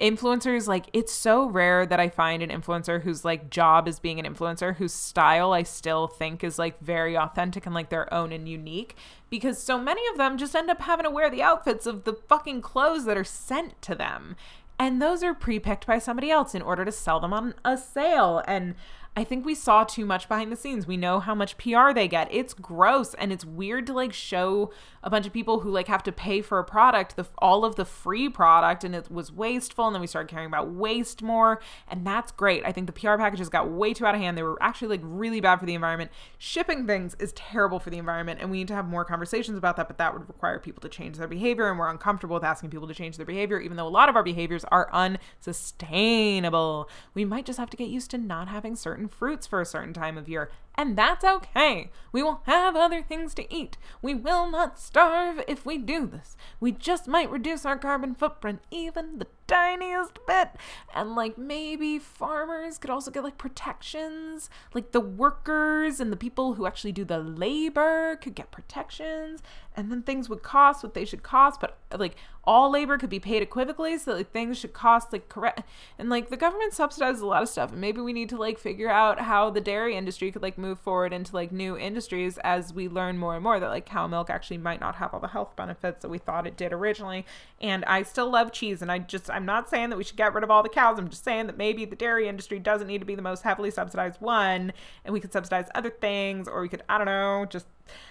[0.00, 4.20] influencers like it's so rare that i find an influencer whose like job is being
[4.20, 8.30] an influencer whose style i still think is like very authentic and like their own
[8.30, 8.96] and unique
[9.30, 12.12] because so many of them just end up having to wear the outfits of the
[12.12, 14.36] fucking clothes that are sent to them.
[14.78, 18.42] And those are pre-picked by somebody else in order to sell them on a sale.
[18.46, 18.74] And
[19.18, 20.86] I think we saw too much behind the scenes.
[20.86, 22.28] We know how much PR they get.
[22.30, 24.70] It's gross and it's weird to like show
[25.02, 27.74] a bunch of people who like have to pay for a product, the all of
[27.74, 31.60] the free product and it was wasteful and then we started caring about waste more
[31.88, 32.62] and that's great.
[32.64, 34.38] I think the PR packages got way too out of hand.
[34.38, 36.12] They were actually like really bad for the environment.
[36.38, 39.74] Shipping things is terrible for the environment and we need to have more conversations about
[39.78, 42.70] that, but that would require people to change their behavior and we're uncomfortable with asking
[42.70, 46.88] people to change their behavior even though a lot of our behaviors are unsustainable.
[47.14, 49.92] We might just have to get used to not having certain fruits for a certain
[49.92, 51.90] time of year and that's okay.
[52.12, 53.76] We will have other things to eat.
[54.00, 56.36] We will not starve if we do this.
[56.60, 60.50] We just might reduce our carbon footprint even the tiniest bit.
[60.94, 64.50] And like maybe farmers could also get like protections.
[64.72, 69.42] Like the workers and the people who actually do the labor could get protections.
[69.76, 72.14] And then things would cost what they should cost, but like
[72.48, 75.62] all labor could be paid equivocally, so like things should cost like correct
[75.98, 78.58] and like the government subsidizes a lot of stuff and maybe we need to like
[78.58, 82.38] figure out how the dairy industry could like move move forward into like new industries
[82.44, 85.20] as we learn more and more that like cow milk actually might not have all
[85.20, 87.24] the health benefits that we thought it did originally.
[87.60, 90.34] And I still love cheese and I just I'm not saying that we should get
[90.34, 90.98] rid of all the cows.
[90.98, 93.70] I'm just saying that maybe the dairy industry doesn't need to be the most heavily
[93.70, 94.72] subsidized one
[95.04, 97.66] and we could subsidize other things or we could I don't know, just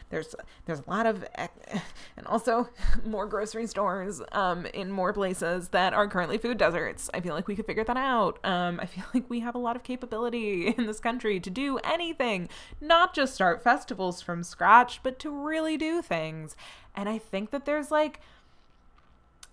[0.09, 2.69] there's there's a lot of and also
[3.05, 7.09] more grocery stores um, in more places that are currently food deserts.
[7.13, 8.39] I feel like we could figure that out.
[8.45, 11.78] Um, I feel like we have a lot of capability in this country to do
[11.80, 12.49] anything,
[12.82, 16.55] not just start festivals from scratch, but to really do things.
[16.95, 18.19] And I think that there's like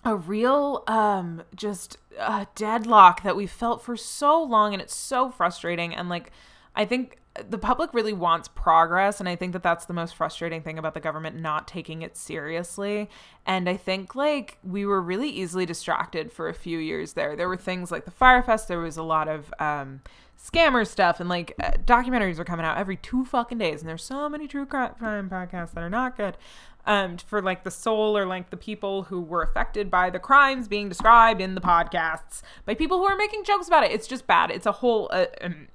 [0.04, 5.30] a real um just uh, deadlock that we felt for so long and it's so
[5.30, 6.30] frustrating and like
[6.76, 7.18] I think
[7.48, 10.94] the public really wants progress and i think that that's the most frustrating thing about
[10.94, 13.08] the government not taking it seriously
[13.44, 17.48] and i think like we were really easily distracted for a few years there there
[17.48, 20.00] were things like the Fyre Fest there was a lot of um,
[20.40, 24.04] scammer stuff and like uh, documentaries are coming out every two fucking days and there's
[24.04, 26.36] so many true crime podcasts that are not good
[26.86, 30.68] um, for like the soul or like the people who were affected by the crimes
[30.68, 33.90] being described in the podcasts by people who are making jokes about it.
[33.90, 34.50] It's just bad.
[34.50, 35.68] It's a whole uh, um,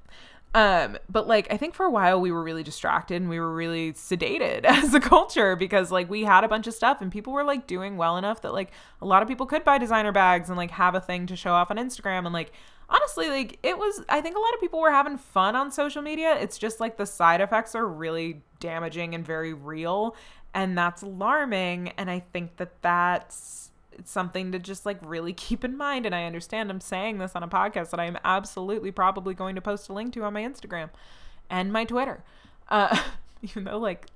[0.56, 3.54] um, but like I think for a while we were really distracted and we were
[3.54, 7.34] really sedated as a culture because like we had a bunch of stuff and people
[7.34, 8.72] were like doing well enough that like
[9.02, 11.52] a lot of people could buy designer bags and like have a thing to show
[11.52, 12.26] off on Instagram.
[12.26, 12.52] And like
[12.90, 16.02] honestly like it was I think a lot of people were having fun on social
[16.02, 16.36] media.
[16.40, 20.16] It's just like the side effects are really damaging and very real.
[20.56, 21.90] And that's alarming.
[21.90, 23.69] And I think that that's
[24.00, 26.06] it's something to just like really keep in mind.
[26.06, 29.56] And I understand I'm saying this on a podcast that I am absolutely probably going
[29.56, 30.90] to post a link to on my Instagram
[31.50, 32.24] and my Twitter.
[32.70, 32.98] Uh,
[33.42, 34.08] even though like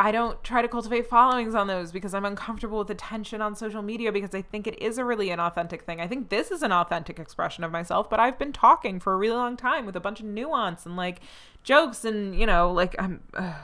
[0.00, 3.82] I don't try to cultivate followings on those because I'm uncomfortable with attention on social
[3.82, 6.00] media because I think it is a really inauthentic thing.
[6.00, 9.16] I think this is an authentic expression of myself, but I've been talking for a
[9.18, 11.20] really long time with a bunch of nuance and like
[11.64, 13.22] jokes and, you know, like I'm.
[13.34, 13.54] Uh.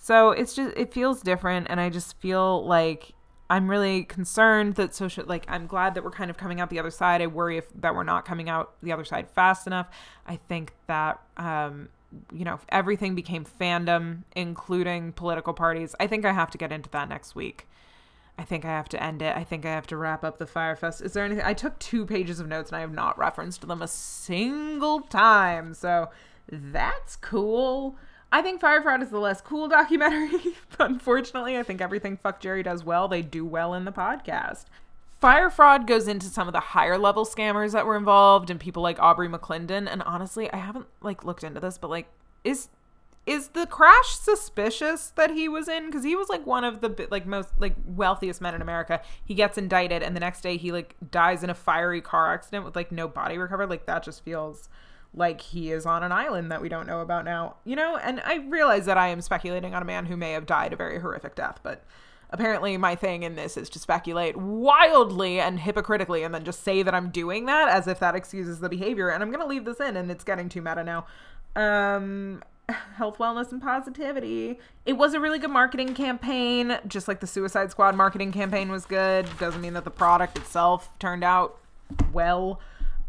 [0.00, 1.66] So it's just, it feels different.
[1.68, 3.12] And I just feel like
[3.50, 6.78] I'm really concerned that social like I'm glad that we're kind of coming out the
[6.78, 7.22] other side.
[7.22, 9.88] I worry if that we're not coming out the other side fast enough.
[10.26, 11.88] I think that um
[12.32, 15.94] you know, everything became fandom, including political parties.
[16.00, 17.66] I think I have to get into that next week.
[18.38, 19.36] I think I have to end it.
[19.36, 21.02] I think I have to wrap up the Fyre Fest.
[21.02, 21.44] Is there anything?
[21.44, 25.74] I took two pages of notes and I have not referenced them a single time.
[25.74, 26.10] So
[26.50, 27.96] that's cool.
[28.30, 30.54] I think Fyre Fraud is the less cool documentary.
[30.78, 34.64] Unfortunately, I think everything Fuck Jerry does well, they do well in the podcast.
[35.20, 38.82] Fyre Fraud goes into some of the higher level scammers that were involved and people
[38.82, 39.88] like Aubrey McClendon.
[39.90, 42.06] And honestly, I haven't like looked into this, but like,
[42.44, 42.68] is
[43.26, 47.06] is the crash suspicious that he was in because he was like one of the
[47.10, 50.72] like most like wealthiest men in america he gets indicted and the next day he
[50.72, 54.24] like dies in a fiery car accident with like no body recovered like that just
[54.24, 54.70] feels
[55.14, 58.20] like he is on an island that we don't know about now you know and
[58.24, 61.00] i realize that i am speculating on a man who may have died a very
[61.00, 61.82] horrific death but
[62.30, 66.82] apparently my thing in this is to speculate wildly and hypocritically and then just say
[66.82, 69.64] that i'm doing that as if that excuses the behavior and i'm going to leave
[69.64, 71.06] this in and it's getting too meta now
[71.56, 72.42] um
[72.96, 74.58] health, wellness, and positivity.
[74.84, 78.84] It was a really good marketing campaign, just like the Suicide Squad marketing campaign was
[78.84, 79.26] good.
[79.38, 81.58] Doesn't mean that the product itself turned out
[82.12, 82.60] well.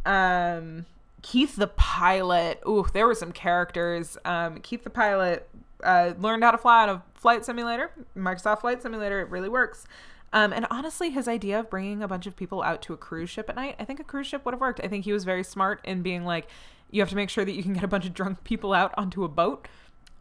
[0.05, 0.85] Um,
[1.21, 2.61] Keith the pilot.
[2.67, 4.17] Ooh, there were some characters.
[4.25, 5.49] Um, Keith the pilot
[5.83, 9.19] uh, learned how to fly on a flight simulator, Microsoft Flight Simulator.
[9.21, 9.85] It really works.
[10.31, 13.29] Um, and honestly, his idea of bringing a bunch of people out to a cruise
[13.29, 14.79] ship at night, I think a cruise ship would have worked.
[14.83, 16.47] I think he was very smart in being like,
[16.91, 18.93] you have to make sure that you can get a bunch of drunk people out
[18.97, 19.67] onto a boat.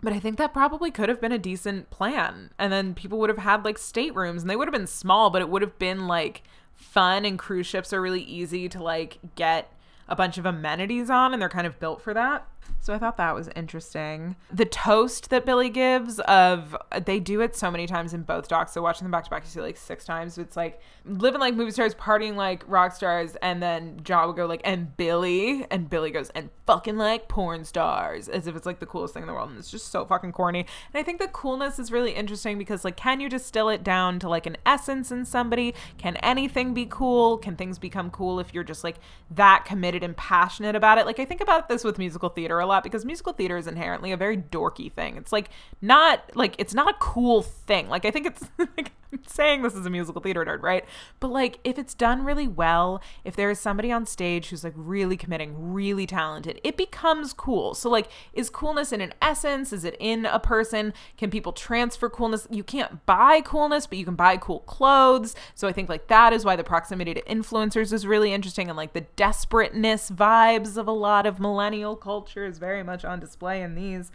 [0.02, 2.50] But I think that probably could have been a decent plan.
[2.58, 5.42] And then people would have had like staterooms and they would have been small, but
[5.42, 6.42] it would have been like
[6.74, 7.24] fun.
[7.24, 9.72] And cruise ships are really easy to like get
[10.08, 12.46] a bunch of amenities on and they're kind of built for that.
[12.80, 14.36] So I thought that was interesting.
[14.50, 18.72] The toast that Billy gives of they do it so many times in both docs.
[18.72, 20.38] So watching them back to back, you see like six times.
[20.38, 24.46] It's like living like movie stars, partying like rock stars, and then John would go
[24.46, 28.78] like and Billy, and Billy goes and fucking like porn stars, as if it's like
[28.78, 30.60] the coolest thing in the world, and it's just so fucking corny.
[30.60, 34.18] And I think the coolness is really interesting because like, can you distill it down
[34.20, 35.74] to like an essence in somebody?
[35.98, 37.38] Can anything be cool?
[37.38, 38.96] Can things become cool if you're just like
[39.30, 41.06] that committed and passionate about it?
[41.06, 44.12] Like I think about this with musical theater a lot because musical theater is inherently
[44.12, 45.16] a very dorky thing.
[45.16, 45.50] It's like
[45.80, 47.88] not like it's not a cool thing.
[47.88, 50.84] Like I think it's like I'm saying this is a musical theater nerd, right?
[51.20, 54.74] But like if it's done really well, if there is somebody on stage who's like
[54.76, 57.74] really committing, really talented, it becomes cool.
[57.74, 59.72] So like is coolness in an essence?
[59.72, 60.92] Is it in a person?
[61.16, 62.46] Can people transfer coolness?
[62.50, 65.34] You can't buy coolness, but you can buy cool clothes.
[65.54, 68.76] So I think like that is why the proximity to influencers is really interesting and
[68.76, 73.62] like the desperateness vibes of a lot of millennial culture is very much on display
[73.62, 74.10] in these.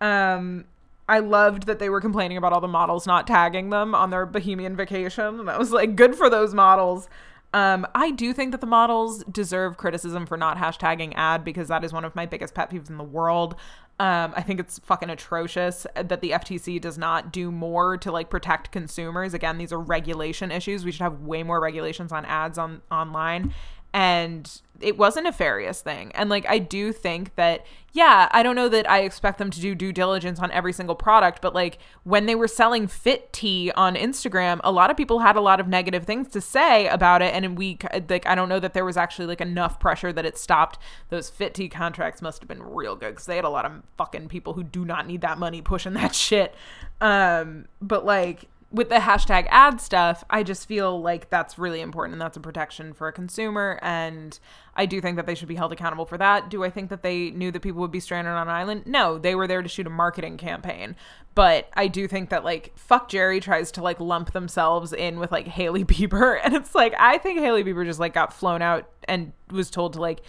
[0.00, 0.64] Um
[1.08, 4.26] I loved that they were complaining about all the models not tagging them on their
[4.26, 5.40] Bahamian vacation.
[5.40, 7.08] And I was like, good for those models.
[7.54, 11.84] Um, I do think that the models deserve criticism for not hashtagging ad because that
[11.84, 13.56] is one of my biggest pet peeves in the world.
[14.00, 18.30] Um, I think it's fucking atrocious that the FTC does not do more to like
[18.30, 19.34] protect consumers.
[19.34, 20.84] Again, these are regulation issues.
[20.84, 23.52] We should have way more regulations on ads on online
[23.92, 26.10] and it was a nefarious thing.
[26.14, 27.64] And like I do think that
[27.94, 30.94] yeah, I don't know that I expect them to do due diligence on every single
[30.94, 35.18] product, but like when they were selling Fit Tea on Instagram, a lot of people
[35.18, 37.78] had a lot of negative things to say about it and we
[38.08, 40.78] like I don't know that there was actually like enough pressure that it stopped.
[41.10, 43.82] Those Fit Tea contracts must have been real good cuz they had a lot of
[43.96, 46.54] fucking people who do not need that money pushing that shit.
[47.00, 52.14] Um but like with the hashtag ad stuff, I just feel like that's really important
[52.14, 53.78] and that's a protection for a consumer.
[53.82, 54.38] And
[54.74, 56.48] I do think that they should be held accountable for that.
[56.48, 58.86] Do I think that they knew that people would be stranded on an island?
[58.86, 60.96] No, they were there to shoot a marketing campaign.
[61.34, 65.30] But I do think that like fuck Jerry tries to like lump themselves in with
[65.30, 66.40] like Hailey Bieber.
[66.42, 69.92] And it's like, I think Hailey Bieber just like got flown out and was told
[69.94, 70.22] to like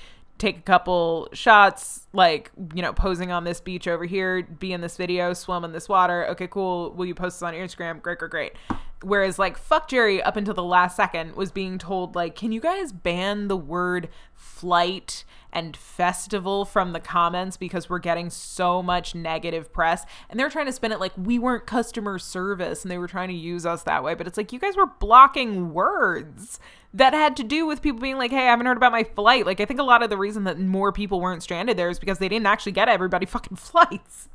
[0.44, 4.82] take a couple shots, like, you know, posing on this beach over here, be in
[4.82, 6.28] this video, swim in this water.
[6.28, 6.92] Okay, cool.
[6.92, 8.02] Will you post this on your Instagram?
[8.02, 8.54] Great, great, great.
[9.02, 12.60] Whereas, like, fuck Jerry up until the last second was being told, like, can you
[12.60, 15.24] guys ban the word flight
[15.54, 20.06] and festival from the comments because we're getting so much negative press.
[20.30, 23.30] And they're trying to spin it like we weren't customer service and they were trying
[23.30, 24.16] to use us that way.
[24.16, 26.60] But it's like you guys were blocking words
[26.94, 29.46] that had to do with people being like, hey, I haven't heard about my flight.
[29.46, 32.00] Like, I think a lot of the reason that more people weren't stranded there is
[32.00, 34.30] because they didn't actually get everybody fucking flights.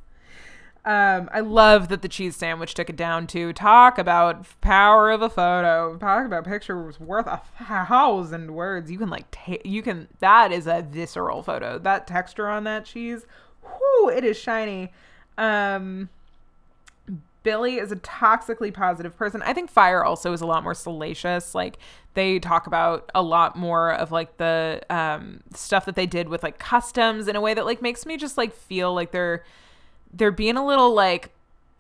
[0.85, 5.21] Um, I love that the cheese sandwich took it down to talk about power of
[5.21, 5.99] a photo.
[5.99, 8.91] Talk about pictures worth a thousand words.
[8.91, 11.79] You can like ta- you can that is a visceral photo.
[11.79, 13.27] That texture on that cheese,
[13.63, 14.93] whoo, it is shiny.
[15.37, 16.09] Um,
[17.49, 19.41] Billy is a toxically positive person.
[19.41, 21.55] I think Fyre also is a lot more salacious.
[21.55, 21.79] Like
[22.13, 26.43] they talk about a lot more of like the um, stuff that they did with
[26.43, 29.45] like customs in a way that like makes me just like feel like they're
[30.13, 31.31] they're being a little like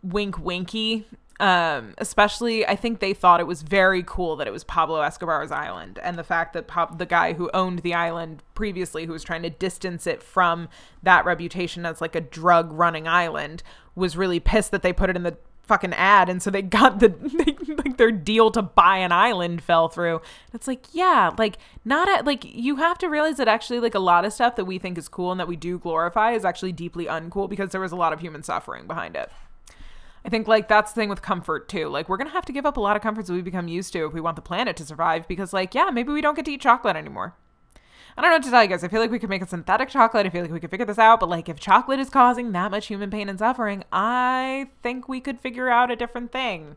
[0.03, 1.05] wink winky
[1.41, 5.53] Um, especially, I think they thought it was very cool that it was Pablo Escobar's
[5.53, 9.23] island, and the fact that Pab- the guy who owned the island previously, who was
[9.23, 10.69] trying to distance it from
[11.03, 13.63] that reputation as like a drug running island,
[13.95, 15.37] was really pissed that they put it in the
[15.69, 17.09] fucking ad and so they got the
[17.45, 20.21] they, like their deal to buy an island fell through
[20.53, 24.01] it's like yeah like not a, like you have to realize that actually like a
[24.01, 26.73] lot of stuff that we think is cool and that we do glorify is actually
[26.73, 29.31] deeply uncool because there was a lot of human suffering behind it
[30.25, 31.89] I think like that's the thing with comfort too.
[31.89, 33.93] Like we're gonna have to give up a lot of comforts that we become used
[33.95, 35.27] to if we want the planet to survive.
[35.29, 37.35] Because like yeah, maybe we don't get to eat chocolate anymore.
[38.19, 38.83] I don't know what to tell you guys.
[38.83, 40.27] I feel like we could make a synthetic chocolate.
[40.27, 41.21] I feel like we could figure this out.
[41.21, 45.21] But like if chocolate is causing that much human pain and suffering, I think we
[45.21, 46.75] could figure out a different thing.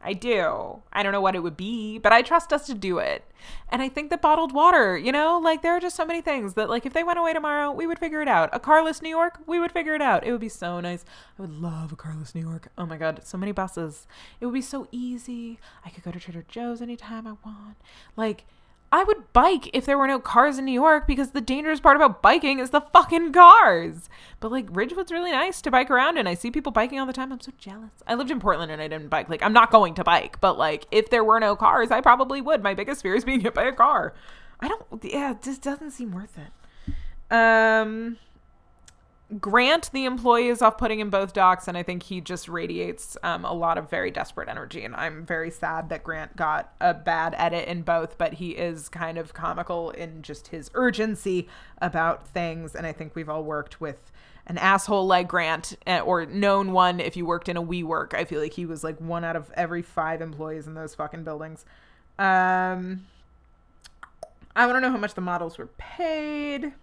[0.00, 0.82] I do.
[0.92, 3.24] I don't know what it would be, but I trust us to do it.
[3.70, 6.54] And I think that bottled water, you know, like there are just so many things
[6.54, 8.50] that, like, if they went away tomorrow, we would figure it out.
[8.52, 10.24] A carless New York, we would figure it out.
[10.24, 11.04] It would be so nice.
[11.38, 12.68] I would love a carless New York.
[12.78, 14.06] Oh my God, so many buses.
[14.40, 15.58] It would be so easy.
[15.84, 17.78] I could go to Trader Joe's anytime I want.
[18.14, 18.44] Like,
[18.94, 21.96] I would bike if there were no cars in New York because the dangerous part
[21.96, 24.08] about biking is the fucking cars.
[24.38, 27.12] But like Ridgewood's really nice to bike around and I see people biking all the
[27.12, 27.32] time.
[27.32, 27.90] I'm so jealous.
[28.06, 29.28] I lived in Portland and I didn't bike.
[29.28, 32.40] Like I'm not going to bike, but like if there were no cars, I probably
[32.40, 32.62] would.
[32.62, 34.14] My biggest fear is being hit by a car.
[34.60, 36.94] I don't yeah, it just doesn't seem worth it.
[37.36, 38.18] Um
[39.40, 43.16] Grant, the employee, is off putting in both docs, and I think he just radiates
[43.22, 44.84] um, a lot of very desperate energy.
[44.84, 48.88] And I'm very sad that Grant got a bad edit in both, but he is
[48.88, 51.48] kind of comical in just his urgency
[51.78, 52.74] about things.
[52.74, 54.12] And I think we've all worked with
[54.46, 58.14] an asshole like Grant, eh, or known one if you worked in a WeWork.
[58.14, 61.24] I feel like he was like one out of every five employees in those fucking
[61.24, 61.64] buildings.
[62.18, 63.06] Um,
[64.54, 66.74] I want to know how much the models were paid.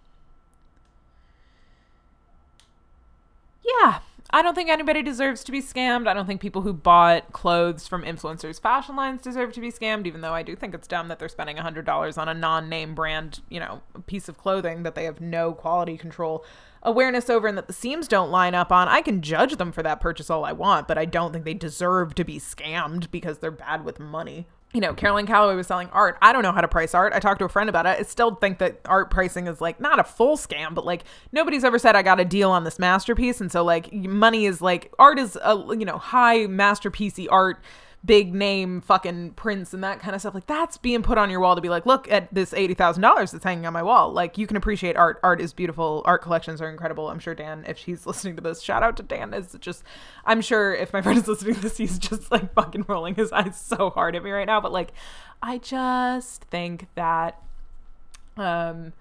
[3.63, 3.99] Yeah,
[4.33, 6.07] I don't think anybody deserves to be scammed.
[6.07, 10.07] I don't think people who bought clothes from influencers' fashion lines deserve to be scammed,
[10.07, 12.95] even though I do think it's dumb that they're spending $100 on a non name
[12.95, 16.45] brand, you know, piece of clothing that they have no quality control
[16.83, 18.87] awareness over and that the seams don't line up on.
[18.87, 21.53] I can judge them for that purchase all I want, but I don't think they
[21.53, 25.89] deserve to be scammed because they're bad with money you know, Caroline Calloway was selling
[25.89, 26.17] art.
[26.21, 27.13] I don't know how to price art.
[27.13, 27.99] I talked to a friend about it.
[27.99, 31.63] I still think that art pricing is like not a full scam, but like nobody's
[31.63, 33.41] ever said I got a deal on this masterpiece.
[33.41, 37.61] And so like money is like art is a, you know, high masterpiecey art
[38.03, 40.33] big name fucking prints and that kind of stuff.
[40.33, 43.01] Like that's being put on your wall to be like, look at this eighty thousand
[43.01, 44.11] dollars that's hanging on my wall.
[44.11, 45.19] Like you can appreciate art.
[45.23, 46.01] Art is beautiful.
[46.05, 47.09] Art collections are incredible.
[47.09, 49.33] I'm sure Dan, if he's listening to this, shout out to Dan.
[49.33, 49.83] Is just,
[50.25, 53.31] I'm sure if my friend is listening to this, he's just like fucking rolling his
[53.31, 54.59] eyes so hard at me right now.
[54.61, 54.93] But like,
[55.41, 57.41] I just think that,
[58.37, 58.93] um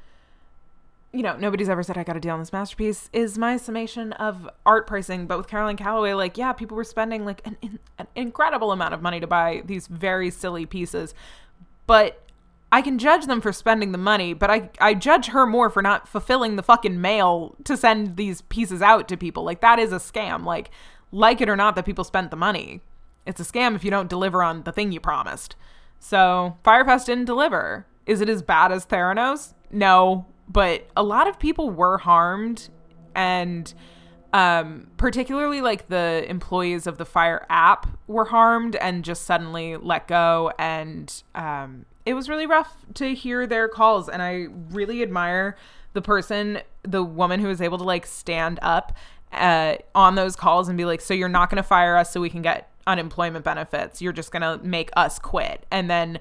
[1.13, 4.13] you know, nobody's ever said I got a deal on this masterpiece is my summation
[4.15, 5.27] of art pricing.
[5.27, 9.03] But with Caroline Calloway, like, yeah, people were spending like an, an incredible amount of
[9.03, 11.15] money to buy these very silly pieces.
[11.87, 12.23] But
[12.71, 15.83] I can judge them for spending the money, but I, I judge her more for
[15.83, 19.43] not fulfilling the fucking mail to send these pieces out to people.
[19.43, 20.45] Like, that is a scam.
[20.45, 20.71] Like,
[21.11, 22.83] like it or not that people spent the money.
[23.27, 25.57] It's a scam if you don't deliver on the thing you promised.
[25.99, 27.87] So, Fyre Fest didn't deliver.
[28.07, 29.55] Is it as bad as Theranos?
[29.73, 32.69] No, but a lot of people were harmed
[33.15, 33.73] and
[34.33, 40.09] um, particularly like the employees of the Fyre app were harmed and just suddenly let
[40.09, 44.09] go and um, it was really rough to hear their calls.
[44.09, 45.57] And i really admire
[45.93, 48.97] the person the woman who was able to like stand up
[49.33, 52.21] uh, on those calls and be like so you're not going to fire us so
[52.21, 54.03] we can get unemployment benefits.
[54.03, 55.65] You're just going to make us quit.
[55.71, 56.19] And then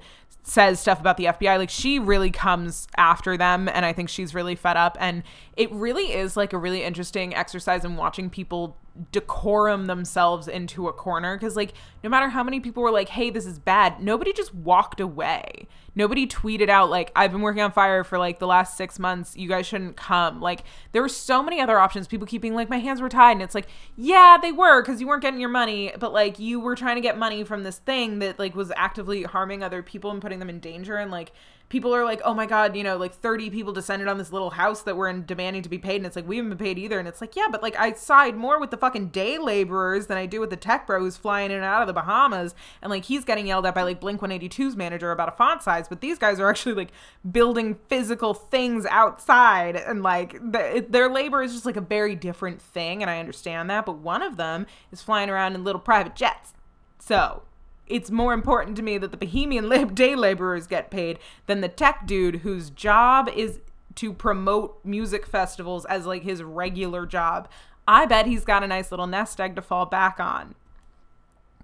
[0.50, 1.58] says stuff about the FBI.
[1.58, 5.22] Like she really comes after them and I think she's really fed up and
[5.56, 8.76] it really is like a really interesting exercise in watching people
[9.12, 11.36] decorum themselves into a corner.
[11.36, 11.72] Because like
[12.02, 15.66] no matter how many people were like hey this is bad nobody just walked away.
[15.94, 19.36] Nobody tweeted out like i've been working on Fyre for like the last six months.
[19.36, 20.40] You guys shouldn't come.
[20.40, 22.06] Like there were so many other options.
[22.06, 23.32] People keeping like my hands were tied.
[23.32, 26.60] And it's like yeah they were because you weren't getting your money but like you
[26.60, 30.10] were trying to get money from this thing that like was actively harming other people
[30.10, 31.32] and putting them in danger and like
[31.70, 34.50] people are like, oh my God, you know, like 30 people descended on this little
[34.50, 35.96] house that were in demanding to be paid.
[35.96, 36.98] And it's like, we haven't been paid either.
[36.98, 40.18] And it's like, yeah, but like I side more with the fucking day laborers than
[40.18, 42.56] I do with the tech bro who's flying in and out of the Bahamas.
[42.82, 45.88] And like he's getting yelled at by like Blink 182's manager about a font size.
[45.88, 46.90] But these guys are actually like
[47.30, 49.76] building physical things outside.
[49.76, 53.00] And like the, their labor is just like a very different thing.
[53.00, 53.86] And I understand that.
[53.86, 56.52] But one of them is flying around in little private jets.
[56.98, 57.44] So
[57.90, 61.68] it's more important to me that the Bahamian lab- day laborers get paid than the
[61.68, 63.60] tech dude whose job is
[63.96, 67.48] to promote music festivals as like his regular job.
[67.86, 70.54] I bet he's got a nice little nest egg to fall back on.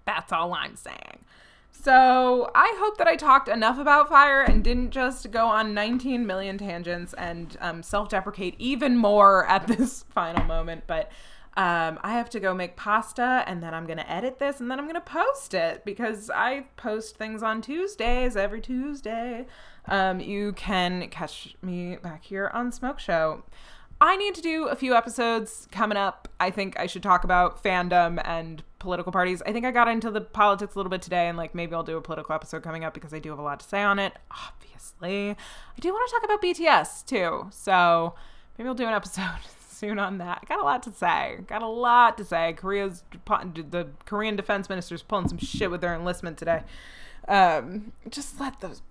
[0.05, 1.21] That's all I'm saying.
[1.71, 6.27] So I hope that I talked enough about Fyre and didn't just go on 19
[6.27, 10.85] million tangents and um, self deprecate even more at this final moment.
[10.87, 11.13] But
[11.57, 14.71] um, I have to go make pasta and then I'm going to edit this and
[14.71, 19.47] then I'm going to post it because I post things on Tuesdays every Tuesday.
[19.87, 23.43] Um, you can catch me back here on Smoke Show.
[23.99, 26.29] I need to do a few episodes coming up.
[26.39, 29.41] I think I should talk about fandom and political parties.
[29.47, 31.83] I think I got into the politics a little bit today, and like maybe I'll
[31.83, 33.99] do a political episode coming up because I do have a lot to say on
[33.99, 34.13] it.
[34.31, 38.15] Obviously, I do want to talk about BTS too, so
[38.59, 39.39] maybe I'll do an episode
[39.77, 40.45] soon on that.
[40.49, 41.39] Got a lot to say.
[41.47, 42.55] Got a lot to say.
[42.55, 46.63] Korea's the Korean defense minister's pulling some shit with their enlistment today
[47.29, 48.83] um, just let those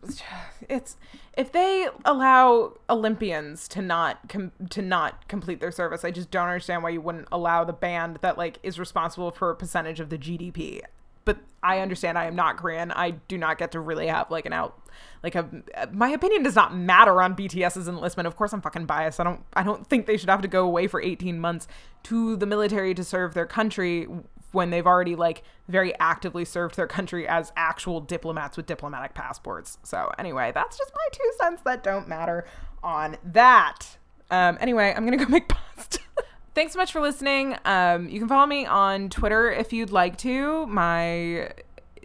[0.70, 0.98] it's
[1.38, 6.48] if they allow olympians to not com- to not complete their service i just don't
[6.48, 10.10] understand why you wouldn't allow the band that like is responsible for a percentage of
[10.10, 10.82] the gdp
[11.26, 14.45] but i understand i am not korean i do not get to really have like
[14.45, 14.80] an out
[15.23, 15.49] like a
[15.91, 19.41] my opinion does not matter on bts's enlistment of course i'm fucking biased i don't
[19.53, 21.68] i don't think they should have to go away for 18 months
[22.03, 24.07] to the military to serve their country
[24.56, 29.77] when they've already like very actively served their country as actual diplomats with diplomatic passports.
[29.84, 32.45] So anyway, that's just my two cents that don't matter
[32.81, 33.97] on that.
[34.31, 35.99] Um, anyway, I'm gonna go make pasta.
[36.56, 37.57] Thanks so much for listening.
[37.65, 40.65] Um, you can follow me on Twitter if you'd like to.
[40.68, 41.52] My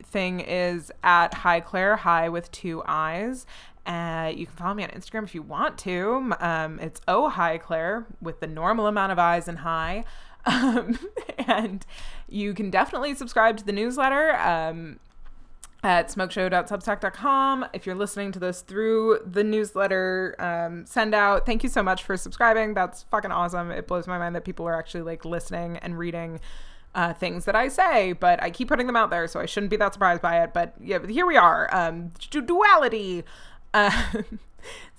[0.06, 3.46] thing is at Hi Claire, Hi with two eyes.
[3.86, 6.32] Uh, you can follow me on Instagram if you want to.
[6.40, 10.04] Um, it's Oh Hi Claire with the normal amount of eyes and hi.
[10.46, 10.98] Um,
[11.36, 11.84] and
[12.26, 14.98] you can definitely subscribe to the newsletter um,
[15.82, 17.66] at smokeshow.substack.com.
[17.72, 22.04] If you're listening to this through the newsletter um, send out, thank you so much
[22.04, 22.74] for subscribing.
[22.74, 23.70] That's fucking awesome.
[23.70, 26.40] It blows my mind that people are actually like listening and reading
[26.94, 29.70] uh, things that I say, but I keep putting them out there, so I shouldn't
[29.70, 30.52] be that surprised by it.
[30.52, 31.68] But yeah, here we are.
[31.72, 33.24] Um, duality.
[33.72, 33.90] Uh,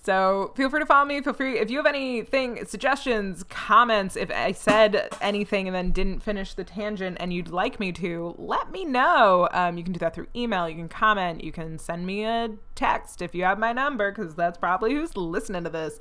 [0.04, 1.22] So feel free to follow me.
[1.22, 4.16] Feel free if you have anything, suggestions, comments.
[4.16, 8.34] If I said anything and then didn't finish the tangent and you'd like me to,
[8.40, 9.48] let me know.
[9.52, 10.68] Um, you can do that through email.
[10.68, 11.44] You can comment.
[11.44, 15.16] You can send me a text if you have my number because that's probably who's
[15.16, 16.00] listening to this.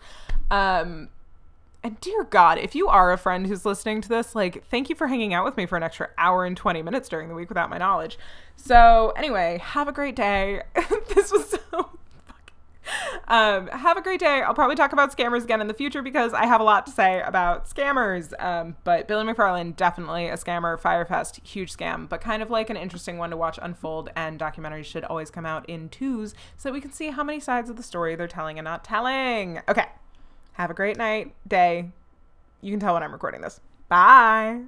[0.50, 1.10] Um,
[1.82, 4.94] and dear God, if you are a friend who's listening to this, like, thank you
[4.94, 7.50] for hanging out with me for an extra hour and 20 minutes during the week
[7.50, 8.18] without my knowledge.
[8.56, 10.62] So, anyway, have a great day.
[11.14, 11.98] this was so
[13.28, 14.42] um, have a great day.
[14.42, 16.92] I'll probably talk about scammers again in the future because I have a lot to
[16.92, 18.32] say about scammers.
[18.42, 20.78] Um, but Billy McFarland, definitely a scammer.
[20.78, 24.10] Fyre Fest, huge scam, but kind of like an interesting one to watch unfold.
[24.16, 27.40] And documentaries should always come out in twos so that we can see how many
[27.40, 29.60] sides of the story they're telling and not telling.
[29.68, 29.86] Okay.
[30.52, 31.90] Have a great night, day.
[32.60, 33.60] You can tell when I'm recording this.
[33.88, 34.62] Bye.